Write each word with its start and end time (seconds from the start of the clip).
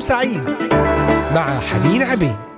سعيد 0.00 0.54
مع 1.34 1.60
حنين 1.60 2.02
عبيد. 2.02 2.49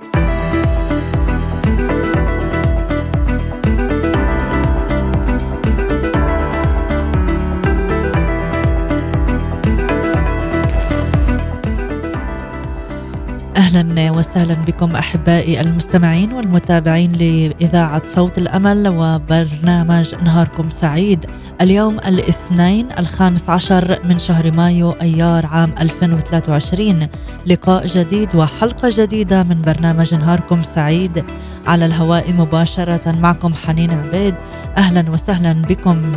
وسهلا 14.23 14.53
بكم 14.53 14.95
أحبائي 14.95 15.61
المستمعين 15.61 16.33
والمتابعين 16.33 17.11
لإذاعة 17.11 18.01
صوت 18.05 18.37
الأمل 18.37 18.87
وبرنامج 18.87 20.15
نهاركم 20.15 20.69
سعيد. 20.69 21.25
اليوم 21.61 21.99
الاثنين 21.99 22.87
الخامس 22.99 23.49
عشر 23.49 23.99
من 24.03 24.19
شهر 24.19 24.51
مايو 24.51 24.91
أيار 24.91 25.45
عام 25.45 25.75
2023 25.79 27.07
لقاء 27.47 27.87
جديد 27.87 28.35
وحلقة 28.35 28.89
جديدة 28.91 29.43
من 29.43 29.61
برنامج 29.61 30.13
نهاركم 30.13 30.63
سعيد. 30.63 31.23
على 31.67 31.85
الهواء 31.85 32.33
مباشرة 32.33 33.11
معكم 33.11 33.53
حنين 33.53 33.91
عبيد. 33.91 34.35
أهلا 34.77 35.11
وسهلا 35.11 35.53
بكم. 35.53 36.15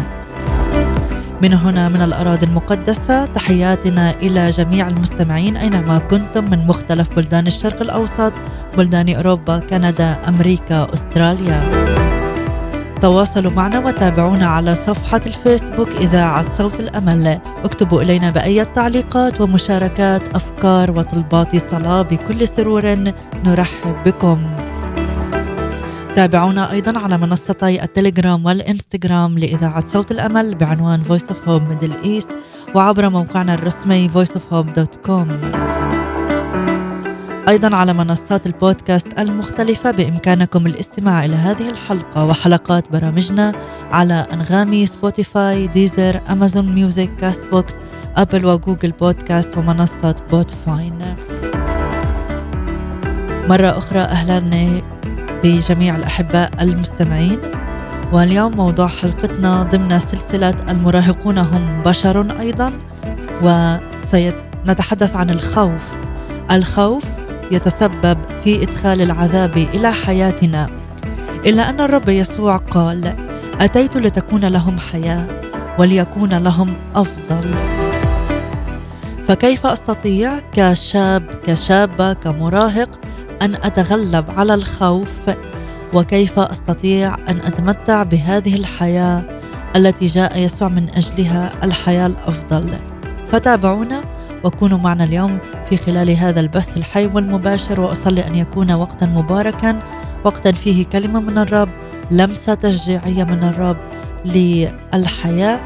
من 1.42 1.54
هنا 1.54 1.88
من 1.88 2.02
الأراضي 2.02 2.46
المقدسة 2.46 3.26
تحياتنا 3.26 4.10
إلى 4.10 4.50
جميع 4.50 4.88
المستمعين 4.88 5.56
أينما 5.56 5.98
كنتم 5.98 6.44
من 6.50 6.66
مختلف 6.66 7.12
بلدان 7.16 7.46
الشرق 7.46 7.82
الأوسط 7.82 8.32
بلدان 8.78 9.14
أوروبا 9.14 9.58
كندا 9.58 10.16
أمريكا 10.28 10.94
أستراليا. 10.94 11.62
تواصلوا 13.02 13.50
معنا 13.50 13.78
وتابعونا 13.78 14.46
على 14.46 14.74
صفحة 14.74 15.20
الفيسبوك 15.26 15.88
إذاعة 15.88 16.50
صوت 16.50 16.80
الأمل. 16.80 17.38
اكتبوا 17.64 18.02
إلينا 18.02 18.30
بأي 18.30 18.64
تعليقات 18.64 19.40
ومشاركات 19.40 20.34
أفكار 20.34 20.90
وطلبات 20.90 21.56
صلاة 21.56 22.02
بكل 22.02 22.48
سرور 22.48 23.12
نرحب 23.44 23.96
بكم. 24.06 24.65
تابعونا 26.16 26.72
أيضا 26.72 26.98
على 26.98 27.18
منصتي 27.18 27.82
التليجرام 27.82 28.44
والإنستغرام 28.44 29.38
لإذاعة 29.38 29.86
صوت 29.86 30.10
الأمل 30.10 30.54
بعنوان 30.54 31.04
Voice 31.04 31.26
of 31.26 31.36
Hope 31.48 31.62
Middle 31.72 32.06
East 32.06 32.30
وعبر 32.74 33.08
موقعنا 33.08 33.54
الرسمي 33.54 34.10
voiceofhope.com 34.10 35.28
أيضا 37.48 37.76
على 37.76 37.92
منصات 37.92 38.46
البودكاست 38.46 39.06
المختلفة 39.18 39.90
بإمكانكم 39.90 40.66
الاستماع 40.66 41.24
إلى 41.24 41.36
هذه 41.36 41.70
الحلقة 41.70 42.26
وحلقات 42.26 42.92
برامجنا 42.92 43.52
على 43.92 44.26
أنغامي 44.32 44.86
سبوتيفاي 44.86 45.66
ديزر 45.66 46.20
أمازون 46.30 46.74
ميوزك 46.74 47.16
كاست 47.16 47.44
بوكس 47.44 47.74
أبل 48.16 48.46
وجوجل 48.46 48.90
بودكاست 48.90 49.58
ومنصة 49.58 50.14
بودباين 50.30 51.16
مرة 53.48 53.78
أخرى 53.78 54.00
أهلا. 54.00 54.95
بجميع 55.46 55.96
الأحباء 55.96 56.50
المستمعين. 56.60 57.38
واليوم 58.12 58.56
موضوع 58.56 58.88
حلقتنا 58.88 59.62
ضمن 59.62 59.98
سلسلة 59.98 60.54
المراهقون 60.68 61.38
هم 61.38 61.82
بشر 61.82 62.40
أيضا 62.40 62.72
وسنتحدث 63.42 65.16
عن 65.16 65.30
الخوف. 65.30 65.82
الخوف 66.50 67.04
يتسبب 67.50 68.18
في 68.44 68.62
إدخال 68.62 69.02
العذاب 69.02 69.56
إلى 69.56 69.92
حياتنا. 69.92 70.70
إلا 71.46 71.70
أن 71.70 71.80
الرب 71.80 72.08
يسوع 72.08 72.56
قال 72.56 73.16
أتيت 73.60 73.96
لتكون 73.96 74.44
لهم 74.44 74.78
حياة 74.78 75.26
وليكون 75.78 76.34
لهم 76.34 76.74
أفضل. 76.94 77.54
فكيف 79.28 79.66
أستطيع 79.66 80.38
كشاب 80.52 81.22
كشابة 81.46 82.12
كمراهق 82.12 82.98
أن 83.42 83.54
أتغلب 83.54 84.30
على 84.30 84.54
الخوف 84.54 85.10
وكيف 85.94 86.38
أستطيع 86.38 87.14
أن 87.14 87.36
أتمتع 87.36 88.02
بهذه 88.02 88.54
الحياة 88.54 89.24
التي 89.76 90.06
جاء 90.06 90.38
يسوع 90.38 90.68
من 90.68 90.88
أجلها 90.88 91.64
الحياة 91.64 92.06
الأفضل. 92.06 92.74
فتابعونا 93.28 94.02
وكونوا 94.44 94.78
معنا 94.78 95.04
اليوم 95.04 95.38
في 95.70 95.76
خلال 95.76 96.10
هذا 96.10 96.40
البث 96.40 96.76
الحي 96.76 97.06
والمباشر 97.06 97.80
وأصلي 97.80 98.26
أن 98.26 98.34
يكون 98.34 98.72
وقتا 98.72 99.06
مباركا 99.06 99.78
وقتا 100.24 100.52
فيه 100.52 100.84
كلمة 100.84 101.20
من 101.20 101.38
الرب 101.38 101.68
لمسة 102.10 102.54
تشجيعية 102.54 103.24
من 103.24 103.44
الرب 103.44 103.76
للحياة 104.24 105.60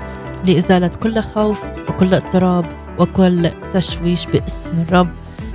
لإزالة 0.47 0.88
كل 1.03 1.20
خوف 1.20 1.60
وكل 1.88 2.14
اضطراب 2.14 2.64
وكل 2.98 3.50
تشويش 3.75 4.26
باسم 4.26 4.72
الرب 4.88 5.09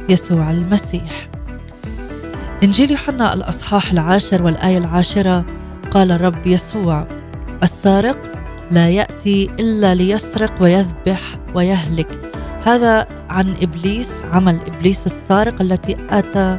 يسوع 0.09 0.51
المسيح. 0.51 1.34
إنجيل 2.65 2.91
يوحنا 2.91 3.33
الأصحاح 3.33 3.91
العاشر 3.91 4.43
والآية 4.43 4.77
العاشرة 4.77 5.45
قال 5.91 6.11
الرب 6.11 6.47
يسوع 6.47 7.07
السارق 7.63 8.31
لا 8.71 8.89
يأتي 8.89 9.49
إلا 9.59 9.95
ليسرق 9.95 10.53
ويذبح 10.61 11.21
ويهلك. 11.55 12.33
هذا 12.63 13.07
عن 13.29 13.55
إبليس 13.61 14.23
عمل 14.31 14.59
إبليس 14.67 15.05
السارق 15.05 15.61
التي 15.61 15.97
أتى 16.09 16.57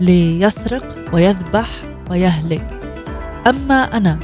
ليسرق 0.00 0.94
ويذبح 1.12 1.68
ويهلك. 2.10 2.66
أما 3.46 3.96
أنا 3.96 4.18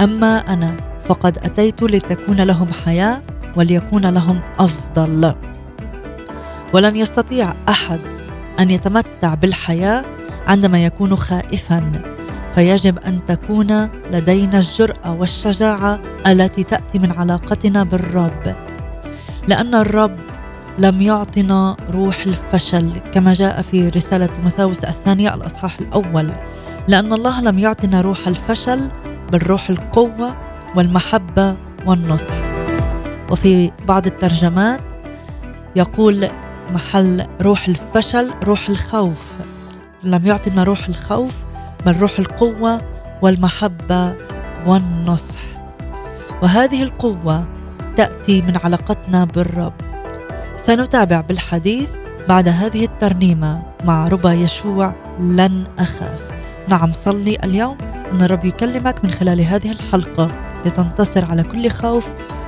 أما 0.00 0.38
أنا 0.38 0.76
فقد 1.08 1.38
أتيت 1.38 1.82
لتكون 1.82 2.40
لهم 2.40 2.68
حياة 2.84 3.22
وليكون 3.56 4.06
لهم 4.06 4.40
أفضل. 4.58 5.34
ولن 6.74 6.96
يستطيع 6.96 7.52
أحد 7.68 8.00
أن 8.60 8.70
يتمتع 8.70 9.34
بالحياة 9.34 10.19
عندما 10.46 10.84
يكون 10.84 11.16
خائفا 11.16 12.02
فيجب 12.54 12.98
أن 12.98 13.20
تكون 13.26 13.88
لدينا 14.12 14.58
الجرأة 14.58 15.12
والشجاعة 15.14 16.00
التي 16.26 16.62
تأتي 16.62 16.98
من 16.98 17.12
علاقتنا 17.12 17.84
بالرب. 17.84 18.56
لأن 19.48 19.74
الرب 19.74 20.16
لم 20.78 21.02
يعطنا 21.02 21.76
روح 21.90 22.22
الفشل 22.26 22.90
كما 23.14 23.32
جاء 23.32 23.62
في 23.62 23.88
رسالة 23.88 24.30
مثاوس 24.44 24.84
الثانية 24.84 25.34
الأصحاح 25.34 25.78
الأول. 25.80 26.32
لأن 26.88 27.12
الله 27.12 27.40
لم 27.40 27.58
يعطنا 27.58 28.00
روح 28.00 28.28
الفشل 28.28 28.88
بل 29.32 29.38
روح 29.38 29.70
القوة 29.70 30.36
والمحبة 30.76 31.56
والنصح. 31.86 32.34
وفي 33.30 33.70
بعض 33.88 34.06
الترجمات 34.06 34.80
يقول 35.76 36.28
محل 36.72 37.26
روح 37.42 37.68
الفشل 37.68 38.34
روح 38.44 38.68
الخوف. 38.68 39.32
لم 40.04 40.26
يعطنا 40.26 40.64
روح 40.64 40.88
الخوف 40.88 41.34
بل 41.86 42.00
روح 42.00 42.18
القوة 42.18 42.80
والمحبة 43.22 44.14
والنصح. 44.66 45.40
وهذه 46.42 46.82
القوة 46.82 47.46
تأتي 47.96 48.42
من 48.42 48.56
علاقتنا 48.64 49.24
بالرب. 49.24 49.72
سنتابع 50.56 51.20
بالحديث 51.20 51.88
بعد 52.28 52.48
هذه 52.48 52.84
الترنيمة 52.84 53.62
مع 53.84 54.08
ربا 54.08 54.32
يشوع 54.32 54.94
لن 55.18 55.64
أخاف. 55.78 56.30
نعم 56.68 56.92
صلي 56.92 57.36
اليوم. 57.44 57.76
أن 58.12 58.22
الرب 58.22 58.44
يكلمك 58.44 59.04
من 59.04 59.10
خلال 59.10 59.40
هذه 59.40 59.72
الحلقة 59.72 60.30
لتنتصر 60.66 61.24
على 61.24 61.42
كل 61.42 61.70
خوف 61.70 62.06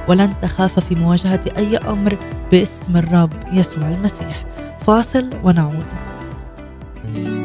ولن 0.08 0.32
تخاف 0.42 0.80
في 0.80 0.94
مواجهة 0.94 1.40
أي 1.56 1.76
أمر 1.76 2.16
باسم 2.50 2.96
الرب 2.96 3.32
يسوع 3.52 3.88
المسيح. 3.88 4.44
فاصل 4.86 5.30
ونعود. 5.44 5.86
Thank 7.04 7.26
you 7.26 7.41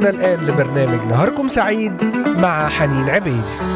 تستمعون 0.00 0.06
الآن 0.06 0.46
لبرنامج 0.46 1.06
نهاركم 1.06 1.48
سعيد 1.48 2.04
مع 2.38 2.68
حنين 2.68 3.10
عبيد. 3.10 3.69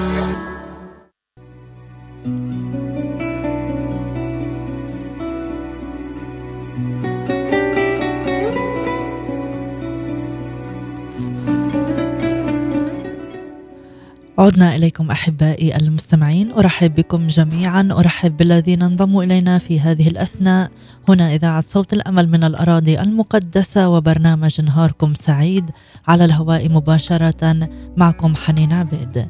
عدنا 14.44 14.76
إليكم 14.76 15.10
أحبائي 15.10 15.76
المستمعين. 15.76 16.52
أرحب 16.52 16.94
بكم 16.94 17.26
جميعا. 17.26 17.88
أرحب 17.92 18.36
بالذين 18.36 18.82
انضموا 18.82 19.24
إلينا 19.24 19.58
في 19.58 19.80
هذه 19.80 20.08
الأثناء. 20.08 20.70
هنا 21.08 21.34
إذاعة 21.34 21.60
صوت 21.66 21.92
الأمل 21.92 22.28
من 22.28 22.44
الأراضي 22.44 23.00
المقدسة 23.00 23.88
وبرنامج 23.88 24.60
نهاركم 24.60 25.14
سعيد. 25.14 25.70
على 26.08 26.24
الهواء 26.24 26.72
مباشرة 26.72 27.68
معكم 27.96 28.34
حنين 28.36 28.72
عبيد. 28.72 29.28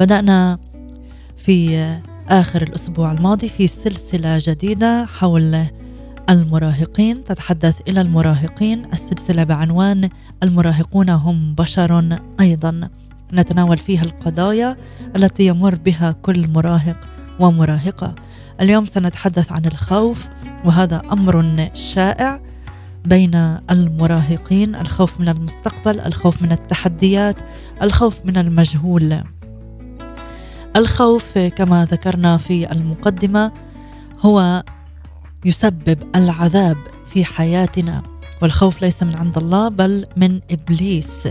بدأنا 0.00 0.58
في 1.36 1.86
آخر 2.28 2.62
الأسبوع 2.62 3.12
الماضي 3.12 3.48
في 3.48 3.66
سلسلة 3.66 4.38
جديدة 4.42 5.06
حول 5.06 5.64
المراهقين. 6.30 7.24
تتحدث 7.24 7.80
إلى 7.88 8.00
المراهقين. 8.00 8.84
السلسلة 8.92 9.44
بعنوان 9.44 10.08
المراهقون 10.42 11.10
هم 11.10 11.54
بشر 11.54 12.18
أيضا. 12.40 12.88
نتناول 13.32 13.78
فيها 13.78 14.02
القضايا 14.02 14.76
التي 15.16 15.46
يمر 15.46 15.74
بها 15.74 16.12
كل 16.22 16.48
مراهق 16.48 16.98
ومراهقة. 17.40 18.14
اليوم 18.60 18.86
سنتحدث 18.86 19.52
عن 19.52 19.64
الخوف 19.64 20.28
وهذا 20.64 21.02
أمر 21.12 21.70
شائع 21.74 22.40
بين 23.04 23.34
المراهقين 23.70 24.74
الخوف 24.74 25.20
من 25.20 25.28
المستقبل 25.28 26.00
الخوف 26.00 26.42
من 26.42 26.52
التحديات 26.52 27.36
الخوف 27.82 28.20
من 28.24 28.36
المجهول. 28.36 29.22
الخوف 30.76 31.38
كما 31.38 31.84
ذكرنا 31.84 32.36
في 32.36 32.72
المقدمة 32.72 33.52
هو 34.20 34.62
يسبب 35.44 35.98
العذاب 36.16 36.76
في 37.06 37.24
حياتنا. 37.24 38.13
والخوف 38.44 38.82
ليس 38.82 39.02
من 39.02 39.16
عند 39.16 39.38
الله 39.38 39.68
بل 39.68 40.06
من 40.16 40.40
إبليس. 40.50 41.28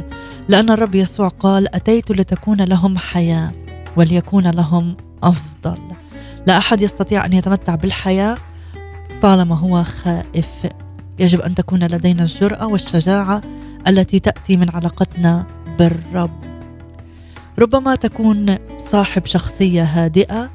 لأن 0.50 0.70
الرب 0.70 0.96
يسوع 0.96 1.28
قال 1.28 1.76
أتيت 1.76 2.12
لتكون 2.12 2.62
لهم 2.62 2.98
حياة 2.98 3.52
وليكون 3.98 4.48
لهم 4.48 4.98
أفضل. 5.24 5.78
لا 6.48 6.58
أحد 6.58 6.82
يستطيع 6.82 7.26
أن 7.26 7.34
يتمتع 7.34 7.76
بالحياة 7.76 8.38
طالما 9.22 9.56
هو 9.56 9.84
خائف. 9.84 10.68
يجب 11.20 11.42
أن 11.42 11.56
تكون 11.56 11.84
لدينا 11.84 12.24
الجرأة 12.24 12.68
والشجاعة 12.68 13.42
التي 13.88 14.20
تأتي 14.20 14.58
من 14.58 14.70
علاقتنا 14.70 15.46
بالرب. 15.80 16.40
ربما 17.60 17.96
تكون 17.96 18.56
صاحب 18.78 19.26
شخصية 19.26 19.84
هادئة 19.84 20.50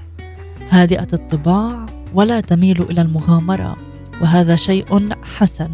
هادئة 0.70 1.08
الطباع 1.12 1.86
ولا 2.14 2.40
تميل 2.40 2.82
إلى 2.82 3.00
المغامرة 3.02 3.76
وهذا 4.22 4.56
شيء 4.56 5.08
حسن. 5.36 5.70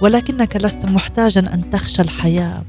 ولكنك 0.00 0.56
لست 0.56 0.84
محتاجا 0.84 1.40
أن 1.40 1.70
تخشى 1.70 2.02
الحياة. 2.02 2.64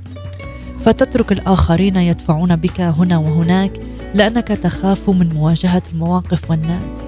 فتترك 0.79 1.31
الآخرين 1.31 1.95
يدفعون 1.95 2.55
بك 2.55 2.81
هنا 2.81 3.17
وهناك 3.17 3.71
لأنك 4.15 4.47
تخاف 4.47 5.09
من 5.09 5.33
مواجهة 5.33 5.83
المواقف 5.93 6.51
والناس. 6.51 7.05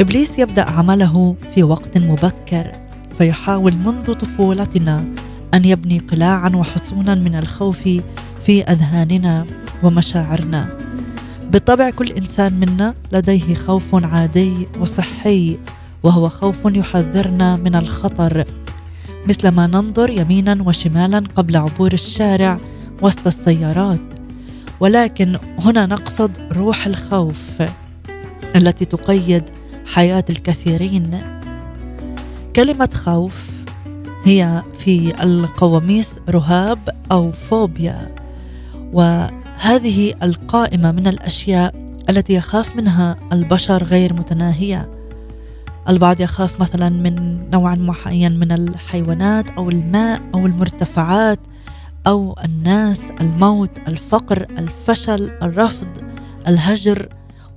إبليس 0.00 0.38
يبدأ 0.38 0.70
عمله 0.70 1.36
في 1.54 1.62
وقت 1.62 1.98
مبكر 1.98 2.72
فيحاول 3.18 3.76
منذ 3.76 4.12
طفولتنا 4.12 5.04
أن 5.54 5.64
يبني 5.64 5.98
قلاعا 5.98 6.48
وحصونا 6.48 7.14
من 7.14 7.36
الخوف 7.36 7.88
في 8.46 8.62
أذهاننا 8.62 9.46
ومشاعرنا. 9.82 10.78
بالطبع 11.50 11.90
كل 11.90 12.12
إنسان 12.12 12.52
منا 12.52 12.94
لديه 13.12 13.54
خوف 13.54 14.04
عادي 14.04 14.68
وصحي 14.80 15.58
وهو 16.02 16.28
خوف 16.28 16.58
يحذرنا 16.64 17.56
من 17.56 17.74
الخطر. 17.74 18.44
مثلما 19.28 19.66
ننظر 19.66 20.10
يمينا 20.10 20.58
وشمالا 20.66 21.24
قبل 21.36 21.56
عبور 21.56 21.92
الشارع 21.92 22.60
وسط 23.02 23.26
السيارات. 23.26 24.00
ولكن 24.80 25.38
هنا 25.58 25.86
نقصد 25.86 26.38
روح 26.52 26.86
الخوف 26.86 27.62
التي 28.56 28.84
تقيد 28.84 29.44
حياة 29.86 30.24
الكثيرين. 30.30 31.20
كلمة 32.56 32.88
خوف 32.94 33.42
هي 34.24 34.62
في 34.78 35.22
القواميس 35.22 36.18
رهاب 36.28 36.78
أو 37.12 37.32
فوبيا 37.32 38.14
وهذه 38.92 40.14
القائمة 40.22 40.92
من 40.92 41.06
الأشياء 41.06 41.74
التي 42.10 42.34
يخاف 42.34 42.76
منها 42.76 43.16
البشر 43.32 43.84
غير 43.84 44.14
متناهية. 44.14 45.03
البعض 45.88 46.20
يخاف 46.20 46.60
مثلا 46.60 46.88
من 46.88 47.44
نوع 47.50 47.74
معين 47.74 48.38
من 48.38 48.52
الحيوانات 48.52 49.50
أو 49.50 49.70
الماء 49.70 50.20
أو 50.34 50.46
المرتفعات 50.46 51.38
أو 52.06 52.36
الناس 52.44 53.10
الموت 53.20 53.70
الفقر 53.88 54.46
الفشل 54.58 55.30
الرفض 55.42 55.88
الهجر. 56.48 57.08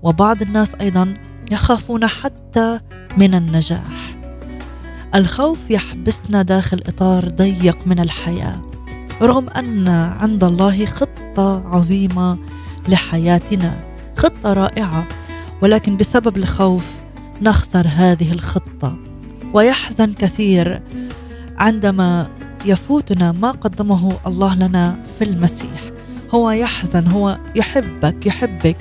وبعض 0.04 0.42
الناس 0.42 0.76
أيضا 0.76 1.14
يخافون 1.52 2.08
حتى 2.08 2.80
من 3.18 3.36
النجاح. 3.36 4.18
الخوف 5.16 5.72
يحبسنا 5.72 6.42
داخل 6.42 6.82
إطار 6.88 7.30
ضيق 7.30 7.88
من 7.88 8.00
الحياة 8.00 8.62
رغم 9.22 9.50
أن 9.50 9.88
عند 9.88 10.44
الله 10.44 10.86
خطة 10.86 11.64
عظيمة 11.68 12.38
لحياتنا 12.90 13.80
خطة 14.18 14.54
رائعة 14.54 15.08
ولكن 15.62 15.98
بسبب 15.98 16.38
الخوف 16.38 16.86
نخسر 17.42 17.88
هذه 17.88 18.32
الخطة. 18.32 18.98
ويحزن 19.54 20.14
كثير 20.14 20.82
عندما 21.58 22.28
يفوتنا 22.66 23.32
ما 23.32 23.52
قدمه 23.52 24.18
الله 24.28 24.56
لنا 24.56 25.04
في 25.20 25.24
المسيح. 25.24 25.82
هو 26.34 26.52
يحزن 26.52 27.08
هو 27.08 27.38
يحبك 27.56 28.26
يحبك. 28.26 28.78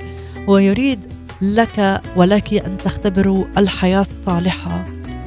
ويريد 0.48 1.00
لك 1.42 2.00
ولك 2.16 2.54
أن 2.54 2.76
تختبروا 2.84 3.44
الحياة 3.58 4.00
الصالحة 4.00 4.84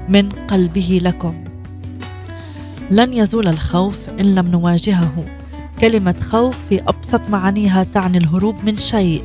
من 0.10 0.30
قلبه 0.32 1.00
لكم. 1.04 1.44
لن 2.92 3.14
يزول 3.14 3.48
الخوف 3.48 3.98
إن 4.20 4.36
لم 4.36 4.48
نواجهه. 4.48 5.26
كلمة 5.82 6.16
خوف 6.22 6.58
في 6.70 6.82
أبسط 6.82 7.22
معانيها 7.30 7.84
تعني 7.84 8.18
الهروب 8.18 8.56
من 8.64 8.78
شيء. 8.78 9.24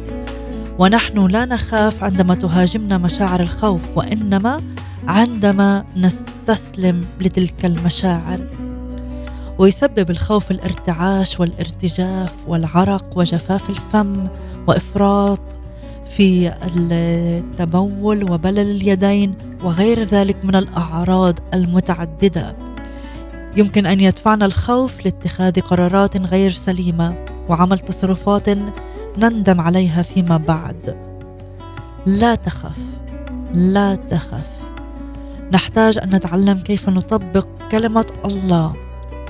ونحن 0.79 1.27
لا 1.27 1.45
نخاف 1.45 2.05
عندما 2.05 2.35
تهاجمنا 2.35 2.99
مشاعر 2.99 3.41
الخوف 3.41 3.83
وإنما 3.97 4.63
عندما 5.09 5.85
نستسلم 5.97 7.05
لتلك 7.21 7.65
المشاعر. 7.65 8.41
ويسبب 9.59 10.11
الخوف 10.11 10.51
الارتعاش 10.51 11.41
والارتجاف 11.41 12.33
والعرق 12.47 13.19
وجفاف 13.19 13.71
الفم 13.71 14.29
وإفراط 14.69 15.41
في 16.17 16.55
التبول 16.77 18.31
وبلل 18.31 18.71
اليدين 18.71 19.35
وغير 19.65 20.03
ذلك 20.05 20.45
من 20.45 20.57
الأعراض 20.57 21.39
المتعددة. 21.55 22.57
يمكن 23.57 23.87
أن 23.87 24.01
يدفعنا 24.01 24.47
الخوف 24.47 25.05
لاتخاذ 25.05 25.61
قرارات 25.61 26.17
غير 26.17 26.51
سليمة 26.51 27.15
وعمل 27.49 27.79
تصرفات 27.79 28.49
نندم 29.19 29.61
عليها 29.61 30.03
فيما 30.03 30.37
بعد. 30.37 30.97
لا 32.07 32.35
تخف 32.35 32.79
لا 33.55 33.95
تخف. 33.95 34.47
نحتاج 35.53 35.99
أن 35.99 36.15
نتعلم 36.15 36.59
كيف 36.59 36.89
نطبق 36.89 37.49
كلمة 37.71 38.07
الله 38.25 38.73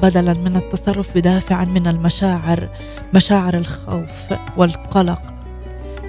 بدلا 0.03 0.35
من 0.35 0.57
التصرف 0.57 1.15
بدافع 1.15 1.65
من 1.65 1.87
المشاعر 1.87 2.69
مشاعر 3.15 3.57
الخوف 3.57 4.39
والقلق. 4.57 5.23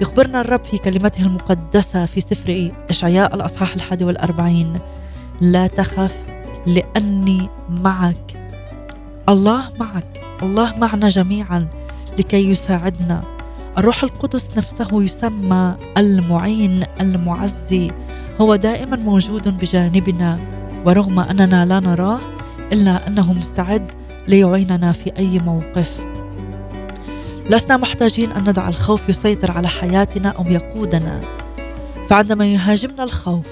يخبرنا 0.02 0.40
الرب 0.40 0.64
في 0.64 0.78
كلمته 0.78 1.22
المقدسة 1.22 2.06
في 2.06 2.20
سفر 2.20 2.70
إشعياء 2.90 3.34
الأصحاح 3.34 3.74
الحادي 3.74 4.04
والأربعين. 4.04 4.78
لا 5.40 5.66
تخف 5.66 6.16
لأني 6.66 7.48
معك. 7.68 8.52
الله 9.28 9.72
معك 9.80 10.22
الله 10.42 10.76
معنا 10.76 11.08
جميعا 11.08 11.68
لكي 12.18 12.50
يساعدنا. 12.50 13.35
الروح 13.78 14.02
القدس 14.02 14.50
نفسه 14.56 15.02
يسمى 15.02 15.76
المعين 15.98 16.84
المعزي. 17.00 17.90
هو 18.40 18.56
دائما 18.56 18.96
موجود 18.96 19.58
بجانبنا 19.58 20.38
ورغم 20.84 21.18
أننا 21.20 21.64
لا 21.64 21.80
نراه 21.80 22.20
إلا 22.72 23.06
أنه 23.06 23.32
مستعد 23.32 23.92
ليعيننا 24.28 24.92
في 24.92 25.12
أي 25.18 25.38
موقف. 25.38 26.00
لسنا 27.50 27.76
محتاجين 27.76 28.32
أن 28.32 28.48
ندع 28.48 28.68
الخوف 28.68 29.08
يسيطر 29.08 29.50
على 29.50 29.68
حياتنا 29.68 30.28
أو 30.28 30.44
يقودنا. 30.46 31.20
فعندما 32.08 32.46
يهاجمنا 32.46 33.04
الخوف 33.04 33.46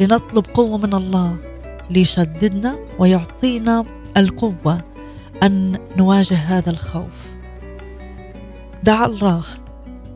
لنطلب 0.00 0.46
قوة 0.54 0.78
من 0.78 0.94
الله 0.94 1.36
ليشددنا 1.90 2.78
ويعطينا 2.98 3.84
القوة 4.16 4.80
أن 5.42 5.78
نواجه 5.96 6.34
هذا 6.34 6.70
الخوف. 6.70 7.26
دع 8.82 9.04
الله 9.04 9.44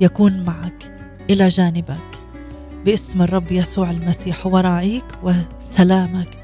يكون 0.00 0.44
معك. 0.44 0.92
إلى 1.30 1.48
جانبك. 1.48 2.20
باسم 2.84 3.22
الرب 3.22 3.52
يسوع 3.52 3.90
المسيح 3.90 4.46
هو 4.46 4.58
راعيك 4.58 5.04
وسلامك. 5.22 6.38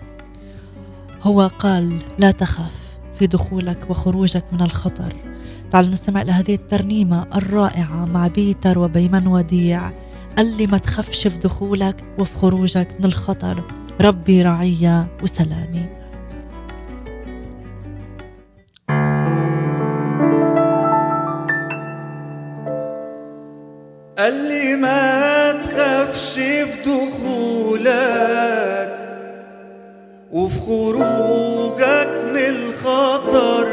هو 1.22 1.50
قال 1.58 2.02
لا 2.18 2.30
تخف 2.30 2.98
في 3.18 3.26
دخولك 3.26 3.90
وخروجك 3.90 4.44
من 4.52 4.62
الخطر. 4.62 5.14
تعال 5.70 5.90
نستمع 5.90 6.22
لهذه 6.22 6.54
الترنيمة 6.54 7.26
الرائعة 7.34 8.04
مع 8.04 8.26
بيتر 8.26 8.78
وبيمن 8.78 9.26
وديع. 9.26 9.90
قال 10.36 10.56
لي 10.56 10.66
ما 10.66 10.78
تخافش 10.78 11.26
في 11.26 11.38
دخولك 11.38 12.04
وفي 12.18 12.36
خروجك 12.38 12.88
من 12.98 13.04
الخطر. 13.04 13.64
ربي 14.00 14.42
رعية 14.42 15.16
وسلامي. 15.22 15.86
قال 24.26 24.34
لي 24.34 24.76
ما 24.76 25.52
تخافش 25.52 26.34
في 26.34 26.64
دخولك 26.86 28.18
وفي 30.32 30.60
خروجك 30.60 32.08
من 32.32 32.36
الخطر. 32.36 33.68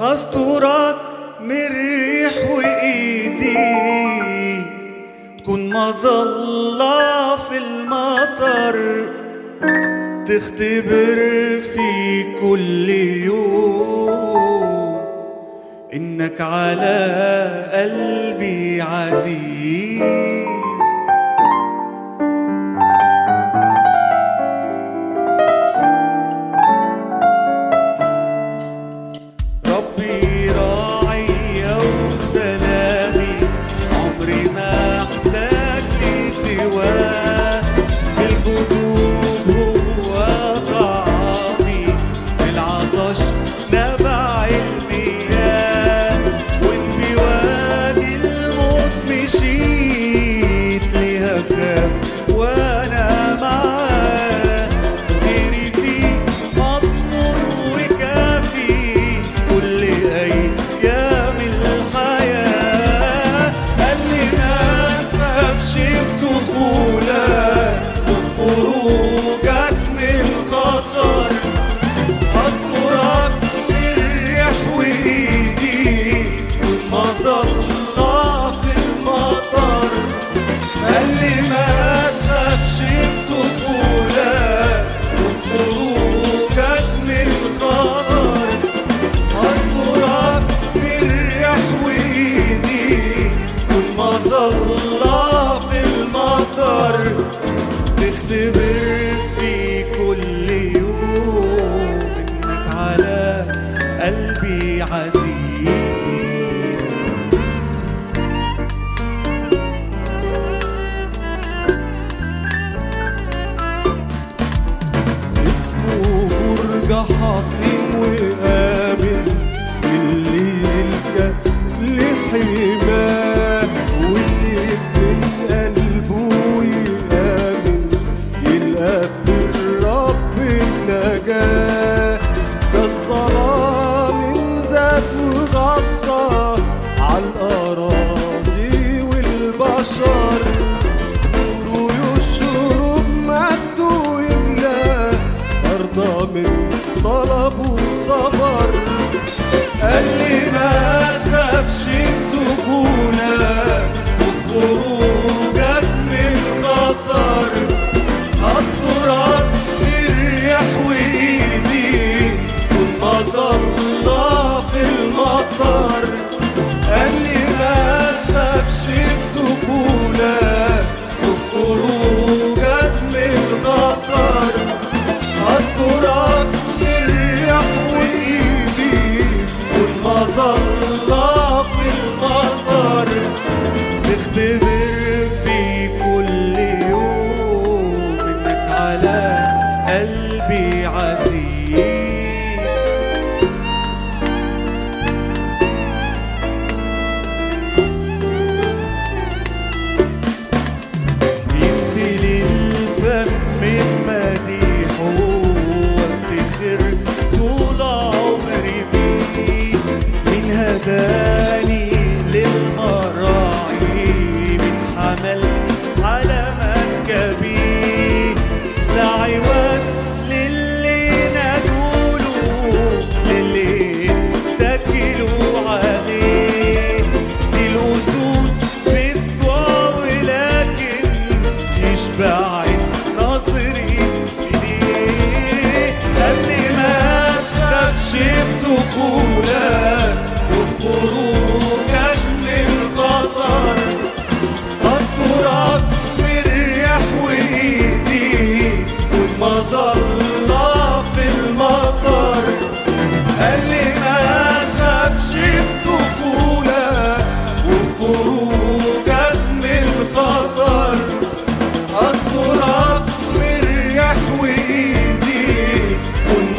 هسترك 0.00 0.96
من 1.40 1.56
الريح 1.56 2.50
وإيدي 2.50 3.56
تكون 5.38 5.70
مظلة 5.70 7.36
في 7.36 7.58
المطر. 7.58 9.06
تختبر 10.26 11.18
في 11.60 12.24
كل 12.40 12.90
يوم 13.24 14.31
إنك 16.22 16.40
على 16.40 17.48
قلبي 17.72 18.82
عزيز. 18.82 20.31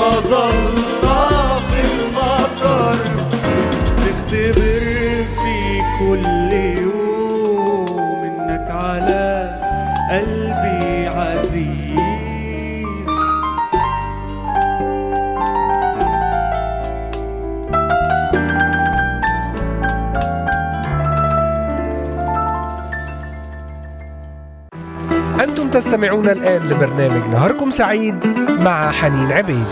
Ramazan. 0.04 0.63
تستمعون 26.24 26.30
الآن 26.30 26.70
لبرنامج 26.70 27.30
نهاركم 27.30 27.70
سعيد 27.70 28.28
مع 28.50 28.92
حنين 28.92 29.32
عبيد. 29.32 29.66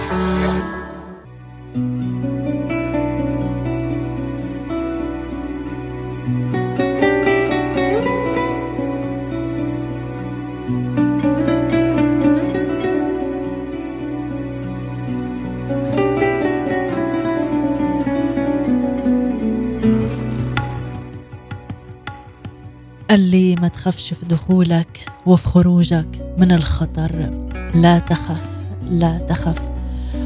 قال 23.10 23.20
لي 23.20 23.56
ما 23.56 23.68
تخافش 23.68 24.14
في 24.14 24.26
دخولك 24.26 24.91
وفي 25.32 25.48
خروجك 25.48 26.08
من 26.38 26.52
الخطر. 26.52 27.32
لا 27.76 28.00
تخف 28.00 28.42
لا 28.90 29.18
تخف. 29.18 29.70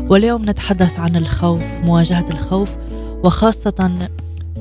واليوم 0.09 0.49
نتحدث 0.49 0.99
عن 0.99 1.15
الخوف 1.15 1.61
مواجهة 1.83 2.25
الخوف 2.29 2.69
وخاصة 3.23 4.09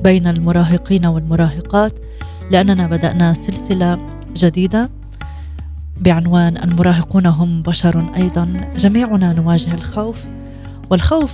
بين 0.03 0.27
المراهقين 0.27 1.05
والمراهقات 1.05 1.93
لأننا 2.51 2.87
بدأنا 2.87 3.33
سلسلة 3.33 3.99
جديدة 4.37 4.89
بعنوان 5.97 6.57
المراهقون 6.57 7.25
هم 7.25 7.61
بشر 7.61 8.05
أيضا. 8.15 8.45
جميعنا 8.77 9.33
نواجه 9.33 9.73
الخوف 9.73 10.17
والخوف 10.91 11.33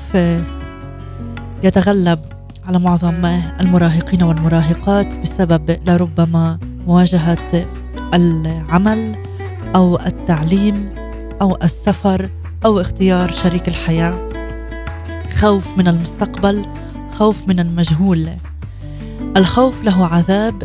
يتغلب 1.64 2.20
على 2.66 2.80
معظم 2.80 3.26
المراهقين 3.60 4.24
والمراهقات 4.24 5.20
بسبب 5.20 5.78
لربما 5.88 6.60
مواجهة 6.88 7.81
العمل 8.14 9.16
أو 9.76 10.00
التعليم 10.00 10.90
أو 11.42 11.58
السفر 11.64 12.30
أو 12.66 12.80
اختيار 12.80 13.32
شريك 13.32 13.68
الحياة. 13.68 14.30
خوف 15.36 15.68
من 15.78 15.88
المستقبل 15.88 16.66
خوف 17.12 17.48
من 17.48 17.60
المجهول. 17.60 18.30
الخوف 19.38 19.84
له 19.84 20.06
عذاب 20.06 20.64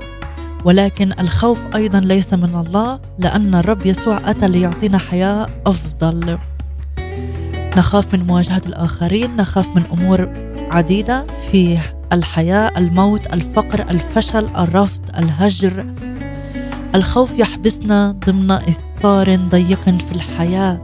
ولكن 0.64 1.12
الخوف 1.20 1.58
أيضا 1.74 2.00
ليس 2.00 2.34
من 2.34 2.64
الله 2.66 3.00
لأن 3.18 3.54
الرب 3.54 3.86
يسوع 3.86 4.30
أتى 4.30 4.48
ليعطينا 4.48 4.98
حياة 4.98 5.46
أفضل. 5.66 6.38
نخاف 7.76 8.14
من 8.14 8.26
مواجهة 8.26 8.62
الآخرين 8.66 9.36
نخاف 9.36 9.68
من 9.76 9.82
أمور 9.92 10.32
عديدة 10.70 11.26
في 11.50 11.78
الحياة 12.12 12.72
الموت 12.76 13.34
الفقر 13.34 13.90
الفشل 13.90 14.46
الرفض 14.56 15.00
الهجر. 15.18 15.86
الخوف 16.94 17.30
يحبسنا 17.38 18.16
ضمن 18.26 18.50
إثار 18.50 19.36
ضيق 19.36 19.84
في 19.84 20.12
الحياة. 20.12 20.82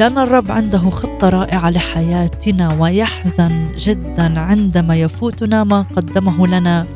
لأن 0.00 0.18
الرب 0.18 0.52
عنده 0.52 0.90
خطة 0.90 1.28
رائعة 1.28 1.70
لحياتنا 1.70 2.72
ويحزن 2.80 3.68
جدا 3.78 4.40
عندما 4.40 4.96
يفوتنا 4.96 5.64
ما 5.64 5.80
قدمه 5.96 6.46
لنا 6.46 6.86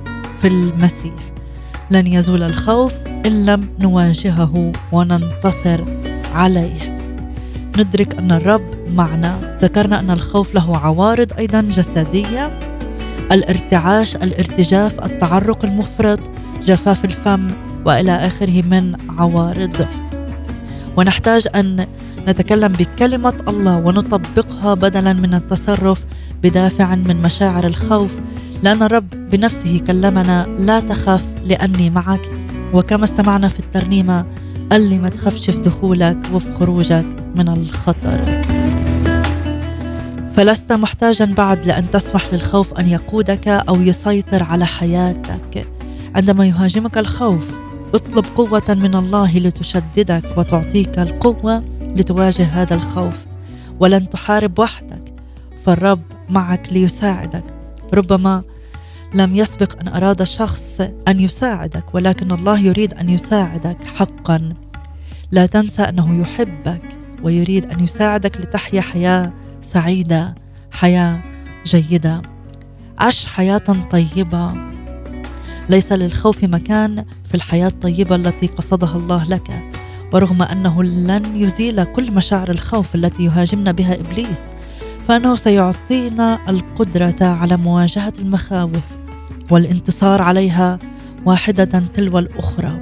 في 0.42 0.48
المسيح. 0.48 1.14
لن 1.90 2.06
يزول 2.06 2.42
الخوف 2.42 2.92
إن 3.26 3.46
لم 3.46 3.68
نواجهه 3.80 4.72
وننتصر 4.92 5.84
عليه. 6.34 6.98
ندرك 7.78 8.18
أن 8.18 8.32
الرب 8.32 8.62
معنا. 8.94 9.58
ذكرنا 9.62 10.00
أن 10.00 10.10
الخوف 10.10 10.54
له 10.54 10.76
عوارض 10.76 11.32
أيضا 11.38 11.60
جسدية. 11.60 12.58
الارتعاش 13.32 14.16
الارتجاف 14.16 15.04
التعرق 15.04 15.64
المفرط 15.64 16.20
جفاف 16.66 17.04
الفم 17.04 17.50
وإلى 17.84 18.12
آخره 18.12 18.62
من 18.62 18.96
عوارض. 19.18 19.86
ونحتاج 20.96 21.48
أن 21.54 21.86
نتكلم 22.28 22.72
بكلمة 22.72 23.34
الله 23.48 23.76
ونطبقها 23.76 24.74
بدلا 24.74 25.12
من 25.12 25.34
التصرف 25.34 26.04
بدافع 26.42 26.94
من 26.94 27.22
مشاعر 27.22 27.66
الخوف. 27.66 28.10
لأن 28.62 28.82
الرب 28.82 29.30
بنفسه 29.30 29.80
كلمنا 29.86 30.46
لا 30.58 30.80
تخف 30.80 31.24
لأني 31.44 31.90
معك 31.90 32.30
وكما 32.74 33.04
استمعنا 33.04 33.48
في 33.48 33.58
الترنيمة 33.60 34.26
قال 34.70 34.88
لي 34.90 34.98
ما 34.98 35.08
تخافش 35.08 35.50
في 35.50 35.58
دخولك 35.58 36.18
وفي 36.32 36.46
خروجك 36.60 37.06
من 37.36 37.48
الخطر 37.48 38.42
فلست 40.36 40.72
محتاجا 40.72 41.24
بعد 41.24 41.66
لأن 41.66 41.90
تسمح 41.90 42.22
للخوف 42.32 42.78
أن 42.80 42.88
يقودك 42.88 43.48
أو 43.48 43.82
يسيطر 43.82 44.42
على 44.42 44.66
حياتك. 44.66 45.66
عندما 46.14 46.46
يهاجمك 46.46 46.98
الخوف 46.98 47.44
اطلب 47.94 48.24
قوة 48.36 48.74
من 48.74 48.94
الله 48.94 49.38
لتشددك 49.38 50.38
وتعطيك 50.38 50.98
القوة 50.98 51.64
لتواجه 51.80 52.44
هذا 52.44 52.74
الخوف. 52.74 53.26
ولن 53.80 54.08
تحارب 54.08 54.58
وحدك 54.58 55.12
فالرب 55.64 56.02
معك 56.30 56.72
ليساعدك. 56.72 57.44
ربما 57.94 58.42
لم 59.14 59.36
يسبق 59.36 59.80
أن 59.80 59.88
أراد 59.88 60.22
شخص 60.22 60.80
أن 61.08 61.20
يساعدك 61.20 61.94
ولكن 61.94 62.32
الله 62.32 62.58
يريد 62.58 62.94
أن 62.94 63.08
يساعدك 63.08 63.84
حقا. 63.84 64.54
لا 65.30 65.46
تنسى 65.46 65.82
أنه 65.82 66.20
يحبك 66.20 66.82
ويريد 67.22 67.70
أن 67.70 67.84
يساعدك 67.84 68.40
لتحيا 68.40 68.80
حياة 68.80 69.32
سعيدة 69.60 70.34
حياة 70.70 71.20
جيدة. 71.66 72.22
عش 72.98 73.26
حياة 73.26 73.86
طيبة. 73.90 74.52
ليس 75.68 75.92
للخوف 75.92 76.44
مكان 76.44 77.04
في 77.24 77.34
الحياة 77.34 77.68
الطيبة 77.68 78.14
التي 78.14 78.46
قصدها 78.46 78.96
الله 78.96 79.24
لك 79.24 79.70
ورغم 80.12 80.42
أنه 80.42 80.82
لن 80.82 81.36
يزيل 81.36 81.84
كل 81.84 82.10
مشاعر 82.10 82.50
الخوف 82.50 82.94
التي 82.94 83.24
يهاجمنا 83.24 83.72
بها 83.72 84.00
إبليس 84.00 84.38
فأنه 85.08 85.36
سيعطينا 85.36 86.38
القدرة 86.48 87.16
على 87.20 87.56
مواجهة 87.56 88.12
المخاوف 88.18 88.82
والانتصار 89.50 90.22
عليها 90.22 90.78
واحدة 91.26 91.82
تلو 91.94 92.18
الأخرى. 92.18 92.80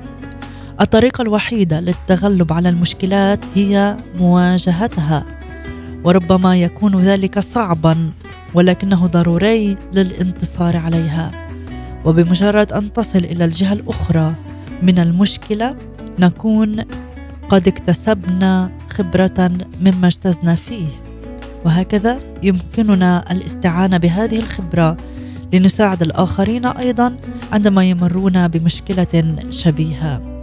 الطريقة 0.81 1.23
الوحيدة 1.23 1.81
للتغلب 1.81 2.53
على 2.53 2.69
المشكلات 2.69 3.41
هي 3.55 3.97
مواجهتها 4.19 5.25
وربما 6.05 6.57
يكون 6.57 7.01
ذلك 7.01 7.39
صعبا 7.39 8.11
ولكنه 8.55 9.07
ضروري 9.07 9.77
للانتصار 9.93 10.77
عليها. 10.77 11.46
وبمجرد 12.07 12.73
أن 12.73 12.93
تصل 12.93 13.19
إلى 13.19 13.45
الجهة 13.45 13.73
الأخرى 13.73 14.35
من 14.83 14.99
المشكلة 14.99 15.77
نكون 16.19 16.77
قد 17.49 17.69
اكتسبنا 17.69 18.71
خبرة 18.91 19.51
مما 19.81 20.07
اجتزنا 20.07 20.55
فيه. 20.55 20.87
وهكذا 21.65 22.21
يمكننا 22.43 23.25
الاستعانة 23.31 23.97
بهذه 23.97 24.39
الخبرة 24.39 24.97
لنساعد 25.53 26.03
الآخرين 26.03 26.67
أيضا 26.67 27.17
عندما 27.53 27.85
يمرون 27.85 28.49
بمشكلة 28.49 29.37
شبيهة. 29.51 30.41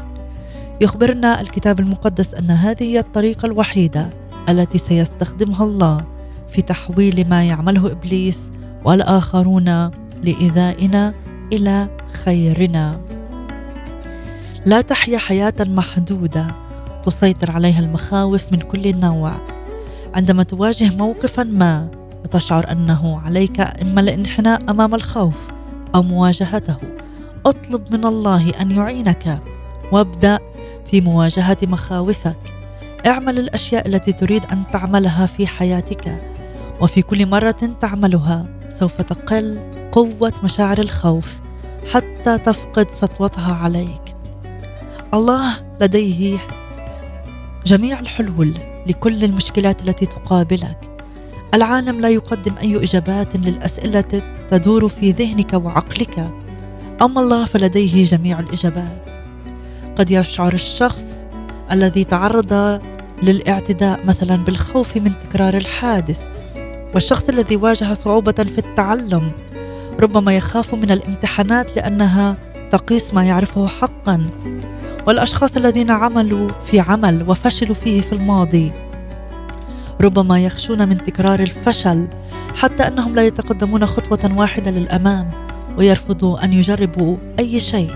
يخبرنا 0.82 1.42
الكتاب 1.42 1.80
المقدس 1.80 2.34
أن 2.34 2.52
هذه 2.52 2.84
هي 2.84 3.00
الطريقة 3.00 3.46
الوحيدة 3.46 4.10
التي 4.50 4.78
سيستخدمها 4.78 5.64
الله 5.64 6.06
في 6.50 6.62
تحويل 6.62 7.30
ما 7.30 7.44
يعمله 7.44 7.92
إبليس 7.92 8.44
والآخرون 8.86 9.92
لإيذائنا 10.24 11.14
إلى 11.54 11.88
خيرنا. 12.26 13.02
لا 14.66 14.82
تحيا 14.82 15.18
حياة 15.18 15.54
محدودة 15.60 16.48
تسيطر 17.04 17.52
عليها 17.52 17.80
المخاوف 17.80 18.52
من 18.52 18.60
كل 18.60 19.00
نوع 19.00 19.34
عندما 20.16 20.44
تواجه 20.44 20.96
موقفا 20.96 21.44
ما 21.44 21.90
وتشعر 22.24 22.72
أنه 22.72 23.20
عليك 23.20 23.60
إما 23.60 24.02
الانحناء 24.02 24.72
أمام 24.72 24.96
الخوف 24.96 25.36
أو 25.96 26.04
مواجهته. 26.04 26.78
أطلب 27.46 27.96
من 27.96 28.06
الله 28.06 28.50
أن 28.62 28.72
يعينك. 28.72 29.40
وابدأ 29.92 30.40
في 30.92 31.02
مواجهة 31.02 31.58
مخاوفك. 31.64 32.38
اعمل 33.08 33.40
الأشياء 33.40 33.88
التي 33.88 34.12
تريد 34.12 34.46
أن 34.46 34.64
تعملها 34.74 35.26
في 35.26 35.48
حياتك. 35.48 36.33
وفي 36.84 37.02
كل 37.02 37.26
مرة 37.26 37.76
تعملها 37.82 38.46
سوف 38.70 39.02
تقل 39.02 39.60
قوة 39.92 40.34
مشاعر 40.44 40.80
الخوف 40.80 41.40
حتى 41.94 42.38
تفقد 42.38 42.90
سطوتها 42.92 43.54
عليك. 43.54 44.16
الله 45.14 45.54
لديه 45.82 46.38
جميع 47.66 48.00
الحلول 48.00 48.58
لكل 48.88 49.24
المشكلات 49.24 49.82
التي 49.82 50.06
تقابلك. 50.06 51.06
العالم 51.54 52.02
لا 52.02 52.10
يقدم 52.10 52.56
أي 52.62 52.84
إجابات 52.84 53.36
للأسئلة 53.36 54.22
تدور 54.50 54.88
في 54.88 55.12
ذهنك 55.12 55.54
وعقلك. 55.54 56.32
أما 57.02 57.22
الله 57.22 57.46
فلديه 57.46 58.04
جميع 58.04 58.40
الإجابات. 58.40 59.04
قد 59.96 60.12
يشعر 60.12 60.54
الشخص 60.54 61.26
الذي 61.72 62.04
تعرض 62.04 62.82
للاعتداء 63.24 64.06
مثلا 64.06 64.36
بالخوف 64.36 64.98
من 64.98 65.20
تكرار 65.20 65.58
الحادث 65.58 66.33
والشخص 66.94 67.30
الذي 67.30 67.56
واجه 67.56 67.94
صعوبة 67.94 68.32
في 68.32 68.58
التعلم 68.58 69.32
ربما 70.00 70.36
يخاف 70.36 70.74
من 70.74 70.92
الامتحانات 70.92 71.76
لأنها 71.76 72.36
تقيس 72.72 73.14
ما 73.14 73.24
يعرفه 73.24 73.68
حقا. 73.68 74.30
والأشخاص 75.08 75.58
الذين 75.58 75.92
عملوا 75.92 76.50
في 76.66 76.80
عمل 76.80 77.30
وفشلوا 77.30 77.76
فيه 77.76 78.02
في 78.02 78.14
الماضي 78.14 78.72
ربما 80.02 80.40
يخشون 80.40 80.90
من 80.90 80.98
تكرار 80.98 81.40
الفشل 81.40 82.08
حتى 82.56 82.84
أنهم 82.84 83.16
لا 83.16 83.26
يتقدمون 83.26 83.86
خطوة 83.86 84.32
واحدة 84.36 84.72
للأمام 84.72 85.32
ويرفضوا 85.78 86.44
أن 86.44 86.54
يجربوا 86.54 87.18
أي 87.40 87.60
شيء. 87.60 87.92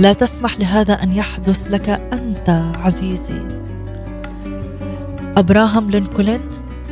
لا 0.00 0.12
تسمح 0.12 0.58
لهذا 0.58 0.92
أن 0.92 1.12
يحدث 1.12 1.66
لك 1.70 1.88
أنت 1.88 2.64
عزيزي. 2.84 3.48
أبراهام 5.36 5.90
لينكولن 5.90 6.40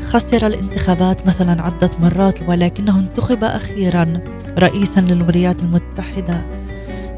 خسر 0.01 0.47
الانتخابات 0.47 1.27
مثلا 1.27 1.63
عدة 1.63 1.91
مرات 2.01 2.49
ولكنه 2.49 2.99
انتخب 2.99 3.45
أخيرا 3.45 4.21
رئيسا 4.59 5.01
للولايات 5.01 5.63
المتحدة. 5.63 6.47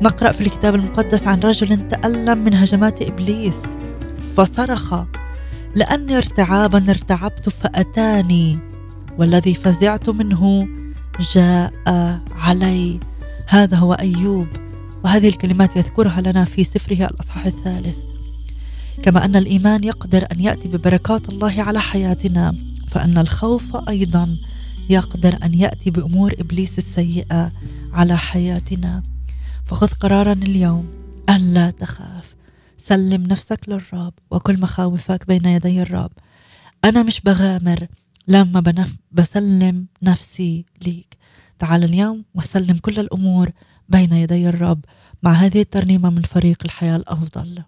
نقرأ 0.02 0.32
في 0.32 0.40
الكتاب 0.40 0.74
المقدس 0.74 1.26
عن 1.26 1.40
رجل 1.40 1.88
تألم 1.88 2.38
من 2.38 2.54
هجمات 2.54 3.02
إبليس 3.02 3.62
فصرخ 4.36 4.94
لاني 5.74 6.16
ارتعابا 6.16 6.90
ارتعبت 6.90 7.48
فأتاني 7.48 8.58
والذي 9.18 9.54
فزعت 9.54 10.08
منه 10.08 10.68
جاء 11.34 11.72
علي. 12.40 13.00
هذا 13.46 13.76
هو 13.76 13.92
أيوب 13.92 14.46
وهذه 15.04 15.28
الكلمات 15.28 15.76
يذكرها 15.76 16.20
لنا 16.20 16.44
في 16.44 16.64
سفره 16.64 17.06
الأصحاح 17.06 17.46
الثالث. 17.46 18.07
كما 19.02 19.24
أن 19.24 19.36
الإيمان 19.36 19.84
يقدر 19.84 20.26
أن 20.32 20.40
يأتي 20.40 20.68
ببركات 20.68 21.28
الله 21.28 21.62
على 21.62 21.80
حياتنا 21.80 22.54
فأن 22.88 23.18
الخوف 23.18 23.76
أيضا 23.88 24.36
يقدر 24.90 25.38
أن 25.42 25.54
يأتي 25.54 25.90
بأمور 25.90 26.34
إبليس 26.38 26.78
السيئة 26.78 27.52
على 27.92 28.16
حياتنا. 28.16 29.02
فخذ 29.66 29.88
قرارا 29.88 30.32
اليوم. 30.32 30.86
ألا 31.30 31.70
تخاف. 31.70 32.34
سلم 32.76 33.22
نفسك 33.22 33.60
للرب 33.68 34.12
وكل 34.30 34.60
مخاوفك 34.60 35.26
بين 35.28 35.44
يدي 35.44 35.82
الرب. 35.82 36.10
أنا 36.84 37.02
مش 37.02 37.20
بغامر 37.20 37.86
لما 38.28 38.60
بنف 38.60 38.96
بسلم 39.12 39.86
نفسي 40.02 40.64
ليك. 40.82 41.16
تعال 41.58 41.84
اليوم 41.84 42.24
وسلم 42.34 42.76
كل 42.78 42.98
الأمور 42.98 43.50
بين 43.88 44.12
يدي 44.12 44.48
الرب. 44.48 44.84
مع 45.22 45.32
هذه 45.32 45.60
الترنيمة 45.60 46.10
من 46.10 46.22
فريق 46.22 46.58
الحياة 46.64 46.96
الأفضل. 46.96 47.62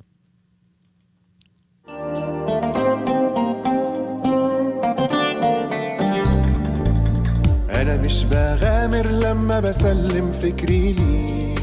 أنا 7.90 8.02
مش 8.02 8.24
بغامر 8.24 9.06
لما 9.06 9.60
بسلم 9.60 10.30
فكري 10.42 10.92
ليه 10.92 11.54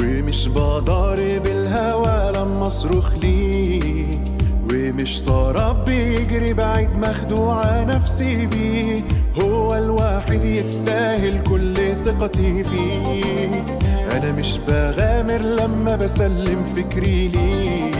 ومش 0.00 0.48
بضارب 0.48 1.46
الهوى 1.46 2.32
لما 2.36 2.66
أصرخ 2.66 3.12
ليه 3.22 4.04
ومش 4.72 5.20
سراب 5.20 5.84
بيجري 5.84 6.52
بعيد 6.52 6.90
مخدوعة 6.98 7.84
نفسي 7.84 8.46
بيه 8.46 9.00
هو 9.42 9.74
الواحد 9.76 10.44
يستاهل 10.44 11.42
كل 11.42 11.74
ثقتي 12.04 12.64
فيه. 12.64 13.64
أنا 14.16 14.32
مش 14.32 14.58
بغامر 14.68 15.38
لما 15.38 15.96
بسلم 15.96 16.64
فكري 16.76 17.28
ليه 17.28 17.90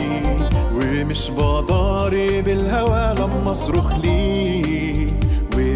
ومش 0.74 1.30
بضارب 1.30 2.48
الهوى 2.48 3.14
لما 3.18 3.52
أصرخ 3.52 3.92
ليه 4.04 4.93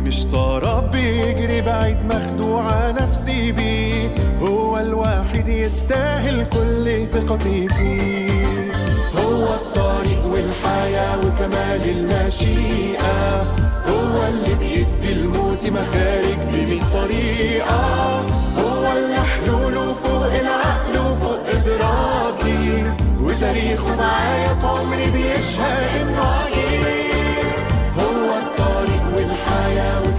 ومش 0.09 0.25
سراب 0.25 0.90
بيجري 0.90 1.61
بعيد 1.61 1.97
مخدوعة 2.05 2.92
نفسي 2.92 3.53
بيه. 3.53 4.14
هو 4.40 4.79
الواحد 4.79 5.49
يستاهل 5.49 6.44
كل 6.44 7.07
ثقتي 7.07 7.68
فيه. 7.68 8.73
هو 9.16 9.44
الطريق 9.55 10.27
والحياة 10.27 11.18
وكمال 11.18 11.90
المشيئة. 11.90 13.42
هو 13.88 14.29
اللي 14.29 14.55
بيدي 14.55 15.12
الموت 15.12 15.66
مخارج 15.66 16.38
بمية 16.53 16.81
طريقة. 16.81 18.21
هو 18.59 18.97
اللي 18.97 19.21
حلوله 19.21 19.92
فوق 19.92 20.33
العقل 20.40 20.99
وفوق 20.99 21.40
إدراكي. 21.49 22.92
وتاريخه 23.23 23.97
معايا 23.97 24.55
في 24.55 24.66
عمري 24.66 25.11
بيشهد 25.11 26.01
إنه 26.01 26.25
عجيب 26.25 26.98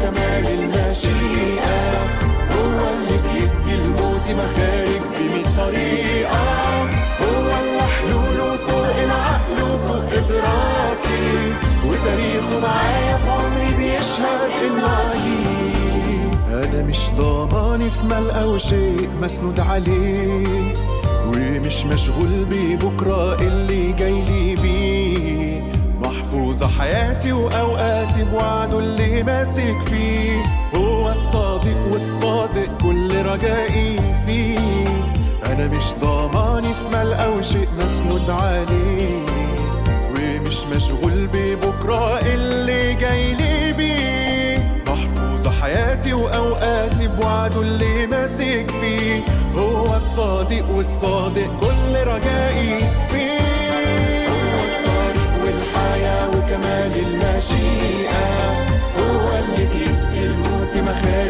وكمال 0.10 0.48
المشيئة 0.60 1.92
هو 2.52 2.80
اللي 2.94 3.18
بيدي 3.24 3.76
الموت 3.76 4.26
مخارج 4.30 5.02
بمية 5.20 5.44
طريقة. 5.58 6.44
هو 7.22 7.48
اللي 7.62 7.82
حلوله 7.82 8.58
فوق 8.68 8.96
العقل 9.04 9.64
وفوق 9.64 10.04
إدراكي 10.14 11.54
وتاريخه 11.86 12.60
معايا 12.62 13.18
في 13.18 13.30
عمري 13.30 13.74
بيشهد 13.78 14.50
إنه 14.66 14.90
أنا 16.64 16.84
مش 16.84 17.10
ضماني 17.18 17.90
في 17.90 18.06
مال 18.06 18.32
أو 18.32 18.58
شيء 18.58 19.10
مسنود 19.22 19.60
عليه 19.60 20.76
ومش 21.28 21.86
مشغول 21.86 22.46
ببكرة 22.50 23.36
اللي 23.42 23.92
جاي 23.94 24.22
لي 24.26 24.56
محفوظة 26.60 26.80
حياتي 26.80 27.32
وأوقاتي 27.32 28.24
بوعده 28.24 28.80
اللي 28.80 29.24
ماسك 29.24 29.76
فيه. 29.90 30.44
هو 30.76 31.10
الصادق 31.12 31.78
والصادق 31.92 32.78
كل 32.82 33.26
رجائي 33.26 33.96
فيه. 34.26 34.88
أنا 35.46 35.68
مش 35.68 35.84
ضماني 36.02 36.74
في 36.74 36.88
مال 36.98 37.14
أو 37.14 37.42
شيء 37.42 37.68
مسنود 37.78 38.30
عليه. 38.30 39.26
ومش 40.12 40.64
مشغول 40.76 41.28
ببكرة 41.34 42.20
اللي 42.20 42.94
جاي 42.94 43.34
لي 43.34 43.74
بيه. 43.74 44.84
محفوظة 44.88 45.52
حياتي 45.62 46.14
وأوقاتي 46.14 47.08
بوعده 47.08 47.62
اللي 47.62 48.08
ماسك 48.08 48.72
فيه. 48.82 49.26
هو 49.56 49.96
الصادق 49.96 50.70
والصادق 50.76 51.60
كل 51.62 51.96
رجائي 52.08 52.80
فيه. 53.10 53.39
والحياة 55.80 56.28
وكمال 56.30 56.94
المشيئة 57.08 58.52
هو 58.98 59.30
اللي 59.40 59.66
بيدي 59.66 60.26
الموت 60.26 60.76
مخارج 60.78 61.29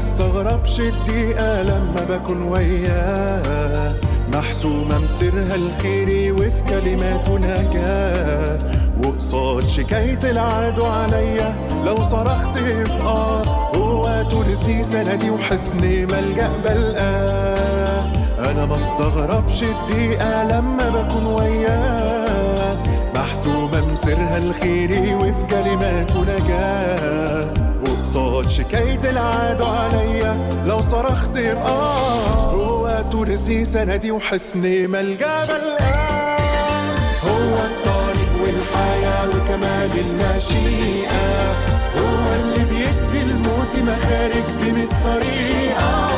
استغربش 0.00 0.80
الدقيقة 0.80 1.62
لما 1.62 2.04
بكون 2.10 2.42
وياه. 2.42 3.92
محسومة 4.34 4.98
مسرها 4.98 5.54
الخيري 5.54 6.32
وفي 6.32 6.62
كلماته 6.68 7.38
نجاة 7.38 8.58
وقصاد 9.04 9.66
شكاية 9.66 10.18
العدو 10.24 10.86
عليا 10.86 11.54
لو 11.86 11.96
صرخت 11.96 12.58
بآه 12.58 13.42
هو 13.76 14.24
ترسي 14.30 14.84
سندي 14.84 15.30
وحصن 15.30 15.76
ملجأ 15.84 16.50
بلقاه. 16.64 18.04
أنا 18.50 18.66
ما 18.66 18.76
استغربش 18.76 19.62
الدقيقة 19.62 20.44
لما 20.44 20.88
بكون 20.88 21.26
وياه. 21.26 22.76
محسومة 23.16 23.92
مسرها 23.92 24.38
الخيري 24.38 25.14
وفي 25.14 25.46
كلماته 25.50 26.20
نجاة 26.22 27.69
وقصاد 28.16 28.48
شكاية 28.48 29.10
العدو 29.10 29.64
عليا. 29.64 30.62
لو 30.66 30.78
صرخت 30.78 31.30
بآه 31.30 32.50
هو 32.50 33.04
ترسي 33.12 33.64
سندي 33.64 34.10
وحصن 34.10 34.58
ملجأ 34.58 35.44
بلقاه 35.44 36.94
هو 37.24 37.54
الطريق 37.70 38.32
والحياة 38.42 39.28
وكمال 39.28 39.90
المشيئة. 39.98 41.52
هو 41.96 42.34
اللي 42.34 42.64
بيدي 42.64 43.22
الموت 43.22 43.76
مخارج 43.76 44.44
بمية 44.60 44.88
طريقة. 44.88 46.08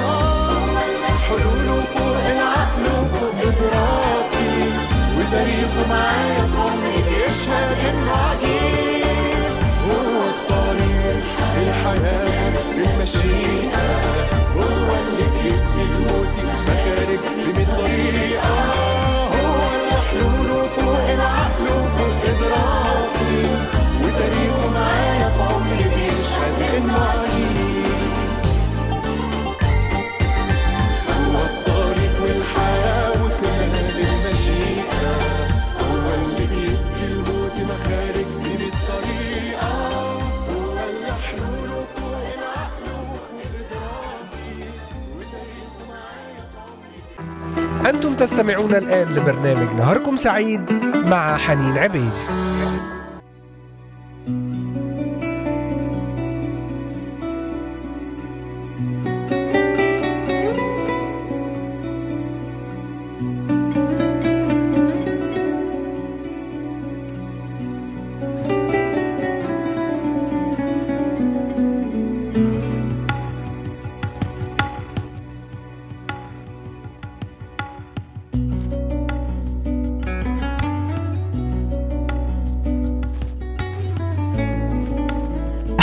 حلوله 1.29 1.83
فوق 1.95 2.25
العقل 2.31 2.83
وفوق 2.83 3.35
إدراكي. 3.41 4.73
وتاريخه 5.19 5.89
معايا 5.91 6.43
في 6.53 6.59
عمري 6.59 7.03
بيشهد 7.09 7.77
إنه 7.89 8.13
عجيب 8.13 8.92
الحياة 11.57 12.55
المشيئة 12.71 13.89
هو 14.57 14.89
اللي 15.03 15.27
بيدي 15.35 15.83
الموت 15.93 16.35
مخارج 16.45 17.19
طريقة. 17.79 18.55
هو 19.35 19.59
اللي 19.75 19.99
حلوله 20.11 20.63
فوق 20.77 21.11
العقل 21.15 21.65
وفوق 21.65 22.21
إدراكي 22.33 23.43
وتاريخه 24.03 24.71
معايا 24.75 25.29
في 25.31 25.43
عمري 25.43 25.85
بيشهد 25.95 26.77
إنه 26.77 26.93
تستمعون 48.23 48.75
الآن 48.75 49.09
لبرنامج 49.09 49.75
نهاركم 49.75 50.17
سعيد 50.17 50.73
مع 51.07 51.37
حنين 51.37 51.79
عبيد. 51.79 52.42